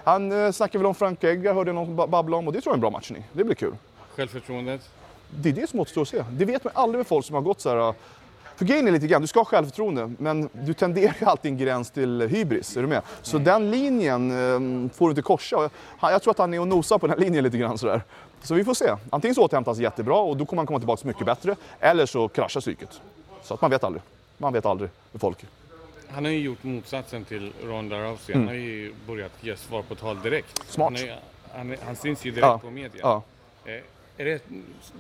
han 0.05 0.33
eh, 0.45 0.53
snackar 0.53 0.79
väl 0.79 0.87
om 0.87 0.95
Frank 0.95 1.25
Edgar, 1.25 1.55
hörde 1.55 1.69
jag 1.69 1.75
någon 1.75 1.97
ba- 1.97 2.07
babbla 2.07 2.37
om. 2.37 2.47
Och 2.47 2.53
det 2.53 2.61
tror 2.61 2.71
jag 2.71 2.75
är 2.75 2.77
en 2.77 2.81
bra 2.81 2.91
matchning. 2.91 3.25
Det 3.33 3.45
blir 3.45 3.55
kul. 3.55 3.75
Självförtroendet? 4.17 4.91
Det 5.31 5.49
är 5.49 5.53
det 5.53 5.71
som 5.71 5.81
återstår 5.81 6.03
att 6.03 6.09
se. 6.09 6.25
Det 6.31 6.45
vet 6.45 6.65
man 6.65 6.73
aldrig 6.77 6.99
med 6.99 7.07
folk 7.07 7.27
som 7.27 7.35
har 7.35 7.43
gått 7.43 7.61
så 7.61 7.69
här. 7.71 7.95
För 8.61 8.65
grejen 8.67 8.89
är 8.89 8.93
lite 8.93 9.07
grann, 9.07 9.21
du 9.23 9.27
ska 9.29 9.41
ha 9.41 9.45
självförtroende, 9.45 10.13
men 10.19 10.49
du 10.53 10.75
tenderar 10.75 11.15
ju 11.21 11.27
alltid 11.27 11.53
en 11.53 11.59
gräns 11.59 11.91
till 11.91 12.21
hybris. 12.21 12.77
Är 12.77 12.81
du 12.83 12.87
med? 12.89 13.03
Så 13.23 13.39
den 13.39 13.71
linjen 13.71 14.31
eh, 14.31 14.91
får 14.95 15.07
du 15.07 15.11
inte 15.11 15.23
korsa. 15.23 15.71
Jag 16.01 16.23
tror 16.23 16.31
att 16.31 16.39
han 16.39 16.55
är 16.55 16.61
och 16.61 16.69
nosar 16.69 16.99
på 16.99 17.07
den 17.07 17.19
linjen 17.21 17.45
lite 17.45 17.59
grann 17.59 17.79
sådär. 17.79 18.03
Så 18.43 18.55
vi 18.55 18.65
får 18.65 18.75
se. 18.75 18.97
Antingen 19.11 19.35
så 19.35 19.45
återhämtas 19.45 19.79
jättebra 19.79 20.17
och 20.19 20.37
då 20.37 20.47
kommer 20.47 20.61
han 20.61 20.67
komma 20.67 20.79
tillbaka 20.79 21.09
mycket 21.09 21.27
bättre. 21.27 21.57
Eller 21.81 22.07
så 22.07 22.29
kraschar 22.29 22.61
psyket. 22.61 23.01
Så 23.43 23.55
att 23.55 23.61
man 23.61 23.71
vet 23.71 23.85
aldrig. 23.85 24.03
Man 24.39 24.53
vet 24.53 24.67
aldrig 24.67 24.91
med 25.13 25.21
folk. 25.21 25.45
Han 26.09 26.25
har 26.25 26.33
ju 26.33 26.39
gjort 26.39 26.63
motsatsen 26.65 27.25
till 27.25 27.53
Ronda 27.65 27.97
Rousey. 28.05 28.35
Han 28.35 28.47
har 28.47 28.55
ju 28.55 28.93
börjat 29.07 29.33
ge 29.41 29.57
svar 29.57 29.83
på 29.83 29.95
tal 29.95 30.21
direkt. 30.23 30.59
Mm. 30.59 30.69
Smart. 30.69 30.93
Han, 31.53 31.71
är, 31.71 31.77
han, 31.77 31.87
han 31.87 31.97
syns 31.97 32.25
ju 32.25 32.31
direkt 32.31 32.47
Ja. 32.47 32.59
på 32.59 32.71
media. 32.71 33.01
Ja, 33.03 33.23
Mm. 33.65 33.79
Eh, 33.79 33.83
är 34.17 34.25
det, 34.25 34.43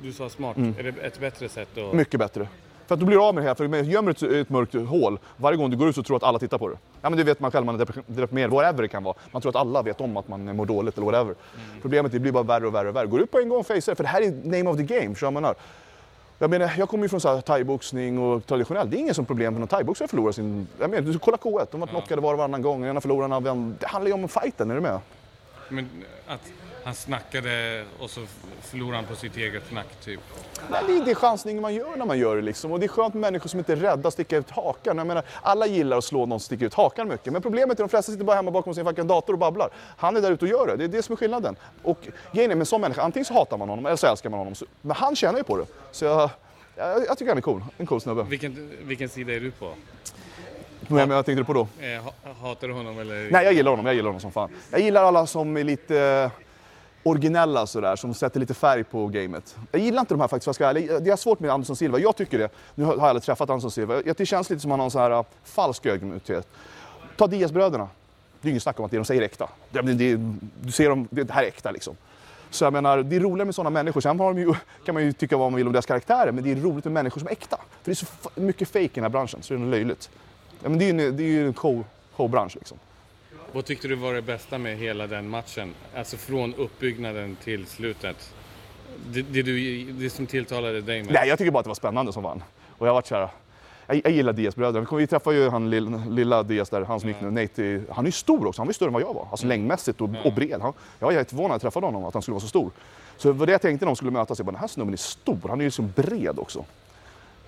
du 0.02 0.12
sa 0.12 0.28
smart, 0.30 0.56
är 0.56 0.82
det 0.82 0.88
ett 1.06 1.20
bättre 1.20 1.48
sätt 1.48 1.78
att... 1.78 1.94
mycket 1.94 2.20
bättre. 2.20 2.48
För 2.90 2.94
att 2.94 3.00
du 3.00 3.06
blir 3.06 3.28
av 3.28 3.34
med 3.34 3.44
det 3.44 3.48
här, 3.48 3.54
för 3.54 3.68
med- 3.68 3.86
gömmer 3.86 4.14
du 4.18 4.26
ett, 4.40 4.46
ett 4.46 4.50
mörkt 4.50 4.74
hål, 4.74 5.18
varje 5.36 5.56
gång 5.56 5.70
du 5.70 5.76
går 5.76 5.88
ut 5.88 5.94
så 5.94 6.02
tror 6.02 6.14
du 6.14 6.16
att 6.16 6.28
alla 6.28 6.38
tittar 6.38 6.58
på 6.58 6.68
det. 6.68 6.76
Ja 7.02 7.10
men 7.10 7.16
det 7.18 7.24
vet 7.24 7.40
man 7.40 7.50
själv, 7.50 7.66
man 7.66 7.80
är 7.80 7.86
deprimerad, 8.06 8.50
whatever 8.50 8.82
det 8.82 8.88
kan 8.88 9.02
vara. 9.02 9.14
Man 9.32 9.42
tror 9.42 9.50
att 9.50 9.56
alla 9.56 9.82
vet 9.82 10.00
om 10.00 10.16
att 10.16 10.28
man 10.28 10.56
mår 10.56 10.66
dåligt 10.66 10.96
eller 10.98 11.06
whatever. 11.06 11.34
Problemet 11.82 12.04
är 12.04 12.06
att 12.06 12.12
det 12.12 12.18
blir 12.18 12.32
bara 12.32 12.42
värre 12.42 12.66
och 12.66 12.74
värre 12.74 12.88
och 12.88 12.96
värre. 12.96 13.06
Går 13.06 13.20
ut 13.20 13.30
på 13.30 13.38
en 13.38 13.48
gång 13.48 13.60
och 13.60 13.66
facear 13.66 13.94
för 13.94 14.02
det 14.02 14.08
här 14.08 14.22
är 14.22 14.30
name 14.44 14.70
of 14.70 14.76
the 14.76 14.82
game, 14.82 15.14
förstår 15.14 15.30
man? 15.30 15.54
Jag 16.38 16.50
menar, 16.50 16.72
jag 16.78 16.88
kommer 16.88 17.04
ju 17.04 17.08
från 17.08 17.20
så 17.20 17.34
här 17.34 17.40
thaiboxning 17.40 18.18
och 18.18 18.46
traditionell. 18.46 18.90
Det 18.90 18.96
är 18.96 18.98
ingen 18.98 19.14
som 19.14 19.24
problem 19.24 19.54
för 19.54 19.58
någon 19.60 19.68
thaiboxare 19.68 20.04
att 20.04 20.10
förlora 20.10 20.32
sin... 20.32 20.66
Jag 20.80 20.90
menar, 20.90 21.12
du 21.12 21.18
kolla 21.18 21.36
K1, 21.36 21.66
de 21.70 21.80
har 21.80 21.86
varit 21.86 21.90
knockade 21.90 22.20
var 22.20 22.32
och 22.32 22.38
varannan 22.38 22.62
gång. 22.62 22.84
Ena 22.86 23.00
förlorar 23.00 23.24
en 23.24 23.32
av 23.32 23.74
Det 23.80 23.86
handlar 23.86 24.08
ju 24.08 24.14
om 24.14 24.28
fighten, 24.28 24.70
är 24.70 24.74
du 24.74 24.80
med? 24.80 25.00
Men 25.68 25.88
att 26.26 26.40
han 26.84 26.94
snackade 26.94 27.84
och 27.98 28.10
så 28.10 28.20
förlorade 28.60 28.96
han 28.96 29.06
på 29.06 29.14
sitt 29.14 29.36
eget 29.36 29.62
snack 29.68 29.86
typ. 30.04 30.20
Nej, 30.70 30.82
det 30.86 30.96
är 30.96 31.04
det 31.04 31.14
chansning 31.14 31.60
man 31.60 31.74
gör 31.74 31.96
när 31.96 32.06
man 32.06 32.18
gör 32.18 32.36
det 32.36 32.42
liksom. 32.42 32.72
Och 32.72 32.80
det 32.80 32.86
är 32.86 32.88
skönt 32.88 33.14
med 33.14 33.20
människor 33.20 33.48
som 33.48 33.58
inte 33.58 33.72
är 33.72 33.76
rädda 33.76 34.08
att 34.08 34.14
sticka 34.14 34.36
ut 34.36 34.50
hakan. 34.50 34.98
Jag 34.98 35.06
menar, 35.06 35.22
alla 35.42 35.66
gillar 35.66 35.98
att 35.98 36.04
slå 36.04 36.26
någon 36.26 36.40
som 36.40 36.44
sticker 36.44 36.66
ut 36.66 36.74
hakan 36.74 37.08
mycket. 37.08 37.32
Men 37.32 37.42
problemet 37.42 37.68
är 37.68 37.72
att 37.72 37.78
de 37.78 37.88
flesta 37.88 38.12
sitter 38.12 38.24
bara 38.24 38.36
hemma 38.36 38.50
bakom 38.50 38.74
sin 38.74 38.84
fucking 38.84 39.06
dator 39.06 39.32
och 39.32 39.38
babblar. 39.38 39.70
Han 39.96 40.16
är 40.16 40.20
där 40.20 40.32
ute 40.32 40.44
och 40.44 40.50
gör 40.50 40.66
det. 40.66 40.76
Det 40.76 40.84
är 40.84 40.88
det 40.88 41.02
som 41.02 41.12
är 41.12 41.16
skillnaden. 41.16 41.56
Och 41.82 41.98
grejen 42.32 42.50
är 42.50 42.54
med 42.54 42.62
en 42.62 42.66
sån 42.66 42.80
människa, 42.80 43.02
antingen 43.02 43.24
så 43.24 43.34
hatar 43.34 43.58
man 43.58 43.68
honom 43.68 43.86
eller 43.86 43.96
så 43.96 44.06
älskar 44.06 44.30
man 44.30 44.38
honom. 44.38 44.54
Men 44.80 44.96
han 44.96 45.16
tjänar 45.16 45.38
ju 45.38 45.44
på 45.44 45.56
det. 45.56 45.66
Så 45.90 46.04
jag, 46.04 46.30
jag, 46.76 47.06
jag 47.06 47.18
tycker 47.18 47.30
han 47.30 47.38
är 47.38 47.42
cool. 47.42 47.64
En 47.78 47.86
cool 47.86 48.00
snubbe. 48.00 48.22
Vilken, 48.22 48.70
vilken 48.82 49.08
sida 49.08 49.32
är 49.32 49.40
du 49.40 49.50
på? 49.50 49.74
Vem 50.88 51.10
jag 51.10 51.26
tänkte 51.26 51.40
du 51.40 51.44
på 51.44 51.52
då? 51.52 51.68
Eh, 51.80 52.34
hatar 52.42 52.68
du 52.68 52.74
honom 52.74 52.98
eller? 52.98 53.30
Nej, 53.30 53.44
jag 53.44 53.52
gillar 53.52 53.70
honom. 53.70 53.86
Jag 53.86 53.94
gillar 53.94 54.08
honom 54.08 54.20
som 54.20 54.32
fan. 54.32 54.50
Jag 54.70 54.80
gillar 54.80 55.04
alla 55.04 55.26
som 55.26 55.56
är 55.56 55.64
lite 55.64 56.30
originella 57.02 57.66
sådär, 57.66 57.96
som 57.96 58.14
sätter 58.14 58.40
lite 58.40 58.54
färg 58.54 58.84
på 58.84 59.06
gamet. 59.06 59.56
Jag 59.72 59.80
gillar 59.80 60.00
inte 60.00 60.14
de 60.14 60.20
här 60.20 60.28
faktiskt, 60.28 60.46
jag 60.46 60.54
ska 60.54 60.66
ärlig. 60.66 60.90
Det 61.02 61.10
är 61.10 61.16
svårt 61.16 61.40
med 61.40 61.50
Anderson 61.50 61.76
Silva, 61.76 61.98
jag 61.98 62.16
tycker 62.16 62.38
det. 62.38 62.48
Nu 62.74 62.84
har 62.84 62.94
jag 62.94 63.02
aldrig 63.02 63.22
träffat 63.22 63.50
Anderson 63.50 63.70
Silva. 63.70 64.02
Det 64.16 64.26
känns 64.26 64.50
lite 64.50 64.62
som 64.62 64.70
att 64.70 64.72
han 64.72 64.80
har 64.80 64.84
en 64.84 64.90
sån 64.90 65.02
här 65.02 65.10
äh, 65.10 65.24
falsk 65.44 65.86
ödmjukhet. 65.86 66.48
Ta 67.16 67.26
Diaz-bröderna. 67.26 67.88
Det 68.40 68.48
är 68.48 68.50
inget 68.50 68.62
snack 68.62 68.78
om 68.78 68.84
att 68.84 68.90
det 68.90 68.96
de 68.96 69.04
säger 69.04 69.22
är 69.22 69.26
äkta. 69.26 69.48
Det, 69.70 69.82
det, 69.82 70.16
du 70.62 70.72
ser 70.72 70.88
dem, 70.88 71.08
det 71.10 71.30
här 71.30 71.42
är 71.42 71.46
äkta 71.46 71.70
liksom. 71.70 71.96
Så 72.50 72.64
jag 72.64 72.72
menar, 72.72 73.02
det 73.02 73.16
är 73.16 73.20
roligare 73.20 73.44
med 73.44 73.54
sådana 73.54 73.70
människor. 73.70 74.00
Sen 74.00 74.20
har 74.20 74.34
de 74.34 74.40
ju, 74.40 74.54
kan 74.84 74.94
man 74.94 75.04
ju 75.04 75.12
tycka 75.12 75.36
vad 75.36 75.52
man 75.52 75.56
vill 75.56 75.66
om 75.66 75.72
deras 75.72 75.86
karaktärer, 75.86 76.32
men 76.32 76.44
det 76.44 76.52
är 76.52 76.56
roligt 76.56 76.84
med 76.84 76.92
människor 76.92 77.20
som 77.20 77.28
är 77.28 77.32
äkta. 77.32 77.56
För 77.56 77.66
det 77.84 77.90
är 77.90 77.94
så 77.94 78.06
mycket 78.34 78.68
fake 78.68 78.84
i 78.84 78.90
den 78.94 79.04
här 79.04 79.10
branschen, 79.10 79.42
så 79.42 79.54
det 79.54 79.60
är 79.60 79.66
löjligt. 79.66 80.10
Ja, 80.62 80.68
men 80.68 80.78
det 80.78 80.84
är 80.84 80.94
ju, 80.94 81.12
det 81.12 81.22
är 81.22 81.26
ju 81.26 81.46
en 81.46 81.54
show, 81.54 81.84
showbransch 82.16 82.56
liksom. 82.56 82.78
Vad 83.52 83.64
tyckte 83.64 83.88
du 83.88 83.94
var 83.94 84.14
det 84.14 84.22
bästa 84.22 84.58
med 84.58 84.78
hela 84.78 85.06
den 85.06 85.28
matchen? 85.28 85.74
Alltså 85.96 86.16
från 86.16 86.54
uppbyggnaden 86.54 87.36
till 87.44 87.66
slutet. 87.66 88.34
Det, 89.06 89.22
det, 89.22 89.42
du, 89.42 89.84
det 89.92 90.10
som 90.10 90.26
tilltalade 90.26 90.80
dig 90.80 91.02
med? 91.02 91.12
Nej, 91.12 91.28
jag 91.28 91.38
tycker 91.38 91.50
bara 91.50 91.58
att 91.58 91.64
det 91.64 91.68
var 91.70 91.74
spännande 91.74 92.12
som 92.12 92.22
vann. 92.22 92.42
Och 92.78 92.86
jag 92.86 92.94
varit 92.94 93.06
så 93.06 93.14
här, 93.14 93.28
jag, 93.86 94.00
jag 94.04 94.12
gillar 94.12 94.32
Diaz-bröderna. 94.32 94.86
Vi 94.96 95.06
träffade 95.06 95.36
ju 95.36 95.48
han 95.48 95.70
lilla, 95.70 96.02
lilla 96.08 96.42
Diaz 96.42 96.70
där, 96.70 96.82
han 96.82 97.00
som 97.00 97.08
gick 97.08 97.20
nu, 97.20 97.30
Nate. 97.30 97.82
Han 97.90 98.04
är 98.04 98.08
ju 98.08 98.12
stor 98.12 98.46
också, 98.46 98.60
han 98.60 98.66
var 98.66 98.70
ju 98.70 98.74
större 98.74 98.88
än 98.88 98.92
vad 98.92 99.02
jag 99.02 99.14
var. 99.14 99.28
Alltså 99.30 99.46
mm. 99.46 99.48
längdmässigt 99.48 100.00
och, 100.00 100.10
och 100.24 100.32
bred. 100.32 100.60
Han, 100.60 100.72
jag 100.98 101.06
var 101.06 101.12
jätteförvånad 101.12 101.48
när 101.48 101.54
jag 101.54 101.62
träffade 101.62 101.86
honom, 101.86 102.04
att 102.04 102.14
han 102.14 102.22
skulle 102.22 102.32
vara 102.32 102.40
så 102.40 102.48
stor. 102.48 102.70
Så 103.16 103.28
det 103.28 103.34
var 103.34 103.46
det 103.46 103.52
jag 103.52 103.62
tänkte 103.62 103.84
när 103.84 103.90
de 103.90 103.96
skulle 103.96 104.10
mötas. 104.10 104.38
Jag 104.38 104.46
bara, 104.46 104.52
den 104.52 104.60
här 104.60 104.68
snubben 104.68 104.92
är 104.92 104.98
stor, 104.98 105.48
han 105.48 105.60
är 105.60 105.64
ju 105.64 105.70
så 105.70 105.82
bred 105.82 106.38
också. 106.38 106.64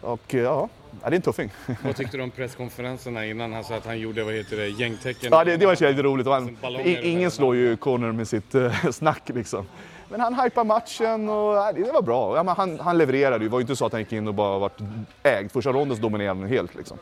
Och 0.03 0.35
ja, 0.35 0.69
det 1.01 1.07
är 1.07 1.13
en 1.13 1.23
tuffing. 1.23 1.51
Vad 1.85 1.97
tyckte 1.97 2.17
du 2.17 2.23
om 2.23 2.31
presskonferenserna 2.31 3.27
innan 3.27 3.53
han 3.53 3.65
sa 3.65 3.75
att 3.75 3.87
han 3.87 3.99
gjorde, 3.99 4.25
vad 4.25 4.35
heter 4.35 4.57
det, 4.57 4.69
gängtecken? 4.69 5.29
Ja, 5.33 5.45
det, 5.45 5.57
det 5.57 5.67
var 5.67 5.83
jävligt 5.83 6.05
roligt. 6.05 6.27
Han, 6.27 6.57
ingen 6.85 7.31
slår 7.31 7.57
ju 7.57 7.77
Conor 7.77 8.13
med 8.13 8.29
sitt 8.29 8.55
uh, 8.55 8.91
snack 8.91 9.23
liksom. 9.35 9.67
Men 10.09 10.21
han 10.21 10.35
hypade 10.35 10.69
matchen 10.69 11.29
och 11.29 11.55
ja, 11.57 11.73
det 11.73 11.93
var 11.93 12.03
bra. 12.03 12.37
Ja, 12.37 12.55
han, 12.57 12.81
han 12.81 12.99
levererade 12.99 13.45
ju. 13.45 13.49
Det 13.49 13.53
var 13.53 13.59
ju 13.59 13.63
inte 13.63 13.77
så 13.77 13.87
att 13.87 13.93
han 13.93 14.01
gick 14.01 14.13
in 14.13 14.29
och 14.29 14.35
bara 14.35 14.59
vart 14.59 14.81
ägd. 15.23 15.53
Första 15.53 15.73
ronden 15.73 15.97
så 15.97 16.03
dominerade 16.03 16.41
han 16.41 16.49
helt 16.49 16.75
liksom. 16.75 16.99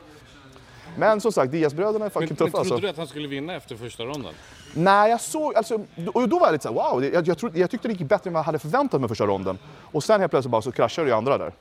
Men 0.96 1.20
som 1.20 1.32
sagt, 1.32 1.52
Diaz-bröderna 1.52 2.04
är 2.04 2.10
fucking 2.10 2.28
men, 2.28 2.36
tuffa. 2.36 2.44
Men 2.44 2.50
trodde 2.50 2.74
alltså. 2.74 2.86
du 2.86 2.88
att 2.88 2.96
han 2.96 3.06
skulle 3.06 3.28
vinna 3.28 3.54
efter 3.54 3.76
första 3.76 4.04
ronden? 4.04 4.34
Nej, 4.74 5.10
jag 5.10 5.20
såg, 5.20 5.54
alltså, 5.54 5.80
och 6.14 6.28
då 6.28 6.38
var 6.38 6.46
jag 6.46 6.52
lite 6.52 6.62
såhär 6.62 6.74
wow, 6.74 7.04
jag, 7.04 7.28
jag, 7.28 7.36
jag 7.56 7.70
tyckte 7.70 7.88
det 7.88 7.92
gick 7.92 8.08
bättre 8.08 8.30
än 8.30 8.34
vad 8.34 8.40
jag 8.40 8.44
hade 8.44 8.58
förväntat 8.58 9.00
mig 9.00 9.08
första 9.08 9.26
ronden. 9.26 9.58
Och 9.82 10.04
sen 10.04 10.20
helt 10.20 10.32
plötsligt 10.32 10.50
bara 10.50 10.62
så 10.62 10.72
kraschade 10.72 11.08
i 11.08 11.12
andra 11.12 11.38
där. 11.38 11.52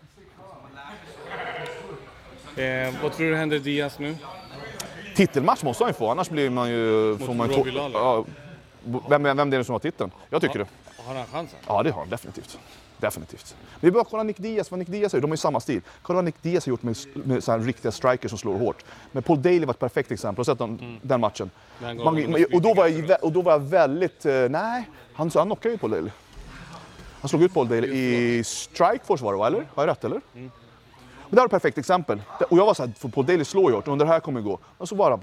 Eh, 2.59 2.93
vad 3.01 3.13
tror 3.13 3.29
du 3.29 3.35
händer 3.35 3.59
Diaz 3.59 3.99
nu? 3.99 4.15
Titelmatch 5.15 5.63
måste 5.63 5.83
han 5.83 5.89
ju 5.89 5.93
få, 5.93 6.11
annars 6.11 6.29
blir 6.29 6.49
man 6.49 6.69
ju... 6.69 7.17
Mot 7.19 7.35
man 7.35 7.49
Robbie 7.49 7.73
ja, 7.93 8.25
vem, 9.09 9.23
vem, 9.23 9.37
vem 9.37 9.49
det 9.49 9.57
är 9.57 9.63
som 9.63 9.73
har 9.73 9.79
titeln? 9.79 10.11
Jag 10.29 10.41
tycker 10.41 10.59
ja. 10.59 10.65
det. 10.65 11.03
Har 11.03 11.15
han 11.15 11.25
chansen? 11.25 11.59
Ja, 11.67 11.83
det 11.83 11.91
har 11.91 11.99
han 11.99 12.09
definitivt. 12.09 12.59
Definitivt. 12.97 13.55
Vi 13.79 13.91
behöver 13.91 14.09
kolla 14.09 14.23
Nick 14.23 14.37
Diaz, 14.37 14.71
vad 14.71 14.79
Nick 14.79 14.87
Diaz 14.87 15.13
gör. 15.13 15.21
De 15.21 15.27
har 15.27 15.33
ju 15.33 15.37
samma 15.37 15.59
stil. 15.59 15.81
Kolla 16.01 16.17
vad 16.17 16.25
Nick 16.25 16.41
Diaz 16.41 16.65
har 16.65 16.69
gjort 16.69 16.83
med, 16.83 16.97
med 17.13 17.43
så 17.43 17.57
riktiga 17.57 17.91
strikers 17.91 18.31
som 18.31 18.37
slår 18.37 18.57
hårt. 18.57 18.85
Men 19.11 19.23
Paul 19.23 19.41
Daly 19.41 19.65
var 19.65 19.73
ett 19.73 19.79
perfekt 19.79 20.11
exempel. 20.11 20.39
Har 20.39 20.43
sett 20.43 20.59
den, 20.59 20.79
mm. 20.79 20.99
den 21.01 21.19
matchen? 21.19 21.51
Den 21.79 21.97
Man, 21.97 22.45
och, 22.53 22.61
då 22.61 22.73
var 22.73 22.87
jag, 22.87 23.23
och 23.23 23.31
då 23.31 23.41
var 23.41 23.51
jag 23.51 23.59
väldigt... 23.59 24.25
Uh, 24.25 24.49
nej, 24.49 24.89
han, 25.13 25.31
han 25.33 25.47
knockade 25.47 25.73
ju 25.73 25.77
Paul 25.77 25.91
Daly. 25.91 26.09
Han 27.21 27.29
slog 27.29 27.43
ut 27.43 27.53
Paul 27.53 27.67
Daly 27.67 27.87
i 27.87 28.43
Strikeforce 28.43 29.23
var 29.23 29.33
det 29.33 29.39
va, 29.39 29.47
eller? 29.47 29.67
Har 29.75 29.83
jag 29.83 29.87
rätt 29.87 30.03
eller? 30.03 30.21
Mm. 30.35 30.51
Men 31.29 31.35
det 31.35 31.41
här 31.41 31.43
är 31.43 31.45
ett 31.45 31.51
perfekt 31.51 31.77
exempel. 31.77 32.21
Och 32.49 32.57
jag 32.57 32.65
var 32.65 32.73
så 32.73 32.85
här, 32.85 33.09
på 33.09 33.21
Daily 33.21 33.45
slår 33.45 33.71
hårt, 33.71 33.87
och 33.87 33.97
det 33.97 34.05
här 34.05 34.19
kommer 34.19 34.41
gå. 34.41 34.59
Och 34.77 34.89
så 34.89 34.95
bara 34.95 35.19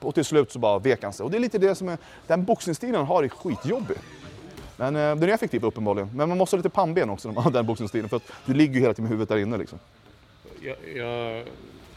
och 0.00 0.14
till 0.14 0.24
slut 0.24 0.52
så 0.52 0.58
bara 0.58 0.78
vek 0.78 1.02
han 1.02 1.12
sig. 1.12 1.24
Och 1.24 1.30
det 1.30 1.36
är 1.36 1.40
lite 1.40 1.58
det 1.58 1.74
som 1.74 1.88
är, 1.88 1.98
den 2.26 2.44
boxningsstilen 2.44 2.94
han 2.94 3.06
har 3.06 3.22
är 3.22 3.28
skitjobbig. 3.28 3.96
Men 4.76 4.96
eh, 4.96 5.16
den 5.16 5.22
är 5.22 5.28
effektiv 5.28 5.64
uppenbarligen. 5.64 6.10
Men 6.14 6.28
man 6.28 6.38
måste 6.38 6.56
ha 6.56 6.58
lite 6.58 6.70
pannben 6.70 7.10
också 7.10 7.28
när 7.28 7.34
man 7.34 7.44
har 7.44 7.50
den 7.50 7.66
boxningsstilen 7.66 8.08
för 8.08 8.16
att 8.16 8.32
du 8.46 8.54
ligger 8.54 8.74
ju 8.74 8.80
hela 8.80 8.94
tiden 8.94 9.04
med 9.04 9.10
huvudet 9.10 9.28
där 9.28 9.36
inne 9.36 9.56
liksom. 9.56 9.78
Jag, 10.60 10.76
jag 10.96 11.38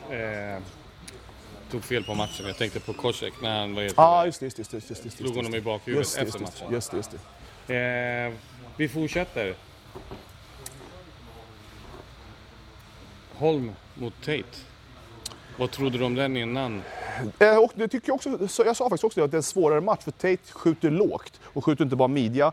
eh, 0.09 0.61
tog 1.71 1.83
fel 1.83 2.03
på 2.03 2.13
matchen. 2.13 2.47
Jag 2.47 2.57
tänkte 2.57 2.79
på 2.79 2.93
Kosek 2.93 3.33
när 3.41 3.59
han 3.59 3.75
var 3.75 3.81
helt... 3.81 3.99
Ah, 3.99 4.25
just 4.25 4.39
det. 4.39 4.45
Just, 4.45 4.57
just, 4.57 4.73
just, 4.73 5.05
just, 5.05 5.17
slog 5.17 5.35
honom 5.35 5.55
i 5.55 5.61
bakhuvudet 5.61 6.17
efter 6.17 6.39
matchen. 6.39 6.71
Just, 6.71 6.93
just, 6.93 7.13
just. 7.13 7.25
Eh, 7.69 8.33
vi 8.77 8.89
fortsätter. 8.89 9.55
Holm 13.37 13.71
mot 13.93 14.13
Tate. 14.21 14.43
Vad 15.57 15.71
trodde 15.71 15.97
du 15.97 16.05
om 16.05 16.15
den 16.15 16.37
innan? 16.37 16.81
Eh, 17.39 17.57
och 17.57 17.71
det 17.75 17.87
tycker 17.87 18.09
jag, 18.09 18.15
också, 18.15 18.65
jag 18.65 18.75
sa 18.75 18.83
faktiskt 18.83 19.03
också 19.03 19.23
att 19.23 19.31
det 19.31 19.35
är 19.35 19.39
en 19.39 19.43
svårare 19.43 19.81
match 19.81 20.03
för 20.03 20.11
Tate 20.11 20.51
skjuter 20.51 20.91
lågt 20.91 21.39
och 21.43 21.65
skjuter 21.65 21.83
inte 21.83 21.95
bara 21.95 22.07
midja. 22.07 22.51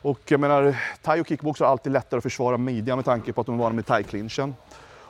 Och 0.00 0.20
jag 0.26 0.40
menar, 0.40 0.76
thai 1.02 1.20
och 1.20 1.28
kickbox 1.28 1.60
har 1.60 1.66
alltid 1.66 1.92
lättare 1.92 2.18
att 2.18 2.22
försvara 2.22 2.56
midjan 2.56 2.98
med 2.98 3.04
tanke 3.04 3.32
på 3.32 3.40
att 3.40 3.46
de 3.46 3.54
är 3.54 3.58
vana 3.58 3.74
med 3.74 3.86
thai-clinchen. 3.86 4.54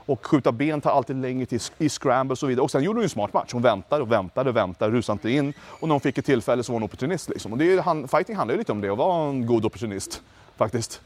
Och 0.09 0.27
skjuta 0.27 0.53
ben 0.53 0.81
tar 0.81 0.91
alltid 0.91 1.17
längre 1.17 1.47
tid 1.47 1.63
i 1.79 1.89
scramble 1.89 2.33
och 2.33 2.39
så 2.39 2.47
vidare. 2.47 2.65
Och 2.65 2.71
sen 2.71 2.83
gjorde 2.83 2.97
hon 2.97 3.05
en 3.05 3.11
smart 3.11 3.33
match. 3.33 3.53
Hon 3.53 3.63
väntade 3.63 4.03
och 4.03 4.13
väntade 4.13 4.51
och 4.51 4.57
väntade, 4.57 4.97
rusade 4.97 5.15
inte 5.15 5.31
in. 5.31 5.53
Och 5.61 5.89
när 5.89 5.95
hon 5.95 6.01
fick 6.01 6.19
ett 6.19 6.25
tillfälle 6.25 6.63
så 6.63 6.73
var 6.73 6.75
hon 6.75 6.85
opportunist. 6.85 7.29
Liksom. 7.29 7.53
Och 7.53 7.59
det 7.59 7.73
är, 7.73 7.83
han, 7.83 8.09
fighting 8.09 8.37
handlar 8.37 8.55
ju 8.55 8.59
lite 8.59 8.73
om 8.73 8.81
det, 8.81 8.89
att 8.89 8.99
vara 8.99 9.29
en 9.29 9.47
god 9.47 9.65
opportunist 9.65 10.23
faktiskt. 10.57 11.01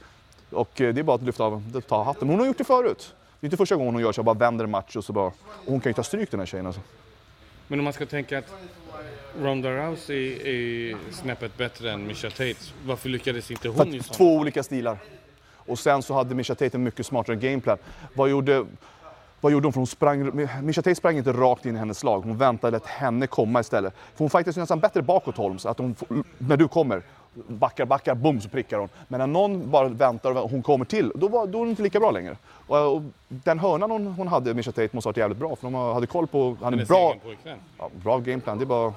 Och 0.50 0.80
eh, 0.80 0.94
det 0.94 1.00
är 1.00 1.02
bara 1.02 1.16
att 1.16 1.22
lyfta 1.22 1.44
av, 1.44 1.80
ta 1.88 2.02
hatten. 2.02 2.28
Men 2.28 2.30
hon 2.30 2.40
har 2.40 2.46
gjort 2.46 2.58
det 2.58 2.64
förut. 2.64 3.14
Det 3.42 3.46
är 3.46 3.48
inte 3.48 3.56
första 3.56 3.76
gången 3.76 3.94
hon 3.94 4.02
gör 4.02 4.12
så, 4.12 4.22
bara 4.22 4.34
vänder 4.34 4.64
en 4.64 4.70
match 4.70 4.96
och 4.96 5.04
så 5.04 5.12
bara... 5.12 5.26
Och 5.26 5.34
hon 5.66 5.80
kan 5.80 5.90
ju 5.90 5.94
ta 5.94 6.02
stryk 6.02 6.30
den 6.30 6.40
här 6.40 6.46
tjejen 6.46 6.66
alltså. 6.66 6.80
Men 7.68 7.78
om 7.78 7.84
man 7.84 7.92
ska 7.92 8.06
tänka 8.06 8.38
att 8.38 8.54
Ronda 9.38 9.70
Rousey 9.70 10.32
är 10.32 10.96
snäppet 11.12 11.56
bättre 11.56 11.92
än 11.92 12.06
Misha 12.06 12.30
Tate, 12.30 12.54
varför 12.84 13.08
lyckades 13.08 13.50
inte 13.50 13.68
hon 13.68 13.76
För 13.76 13.86
i 13.86 14.02
sånt? 14.02 14.16
Två 14.16 14.36
olika 14.36 14.62
stilar. 14.62 14.98
Och 15.56 15.78
sen 15.78 16.02
så 16.02 16.14
hade 16.14 16.34
Misha 16.34 16.54
Tate 16.54 16.76
en 16.76 16.82
mycket 16.82 17.06
smartare 17.06 17.36
gameplan. 17.36 17.78
Vad 18.14 18.30
gjorde, 18.30 18.66
vad 19.40 19.52
gjorde 19.52 19.66
hon? 19.66 19.72
För 19.72 19.80
hon 19.80 19.86
sprang, 19.86 20.48
Misha 20.62 20.82
Tate 20.82 20.94
sprang 20.94 21.16
inte 21.16 21.32
rakt 21.32 21.66
in 21.66 21.76
i 21.76 21.78
hennes 21.78 21.98
slag. 21.98 22.20
Hon 22.20 22.38
väntade 22.38 22.76
att 22.76 22.86
henne 22.86 23.26
komma 23.26 23.60
istället. 23.60 23.94
För 23.94 24.18
hon 24.18 24.30
fightades 24.30 24.56
nästan 24.56 24.80
bättre 24.80 25.02
bakåt 25.02 25.36
Holmes. 25.36 25.66
Att 25.66 25.78
hon, 25.78 25.94
när 26.38 26.56
du 26.56 26.68
kommer, 26.68 27.02
backar, 27.34 27.84
backar, 27.84 28.14
bum 28.14 28.40
så 28.40 28.48
prickar 28.48 28.78
hon. 28.78 28.88
Men 29.08 29.18
när 29.18 29.26
någon 29.26 29.70
bara 29.70 29.88
väntar 29.88 30.42
och 30.42 30.50
hon 30.50 30.62
kommer 30.62 30.84
till, 30.84 31.12
då, 31.14 31.28
var, 31.28 31.46
då 31.46 31.58
är 31.58 31.60
hon 31.60 31.68
inte 31.68 31.82
lika 31.82 32.00
bra 32.00 32.10
längre. 32.10 32.36
Och, 32.66 32.96
och 32.96 33.02
den 33.28 33.58
hörnan 33.58 33.90
hon, 33.90 34.06
hon 34.06 34.28
hade, 34.28 34.54
Misha 34.54 34.72
Tate, 34.72 34.88
måste 34.92 35.08
ha 35.08 35.10
varit 35.10 35.16
jävligt 35.16 35.38
bra. 35.38 35.56
För 35.56 35.70
de 35.70 35.74
hade 35.74 36.06
koll 36.06 36.26
på... 36.26 36.56
Han 36.62 36.80
är 36.80 36.84
bra, 36.84 37.16
ja, 37.78 37.90
bra 38.02 38.18
gameplan. 38.18 38.58
Det 38.58 38.64
är 38.64 38.66
bara... 38.66 38.94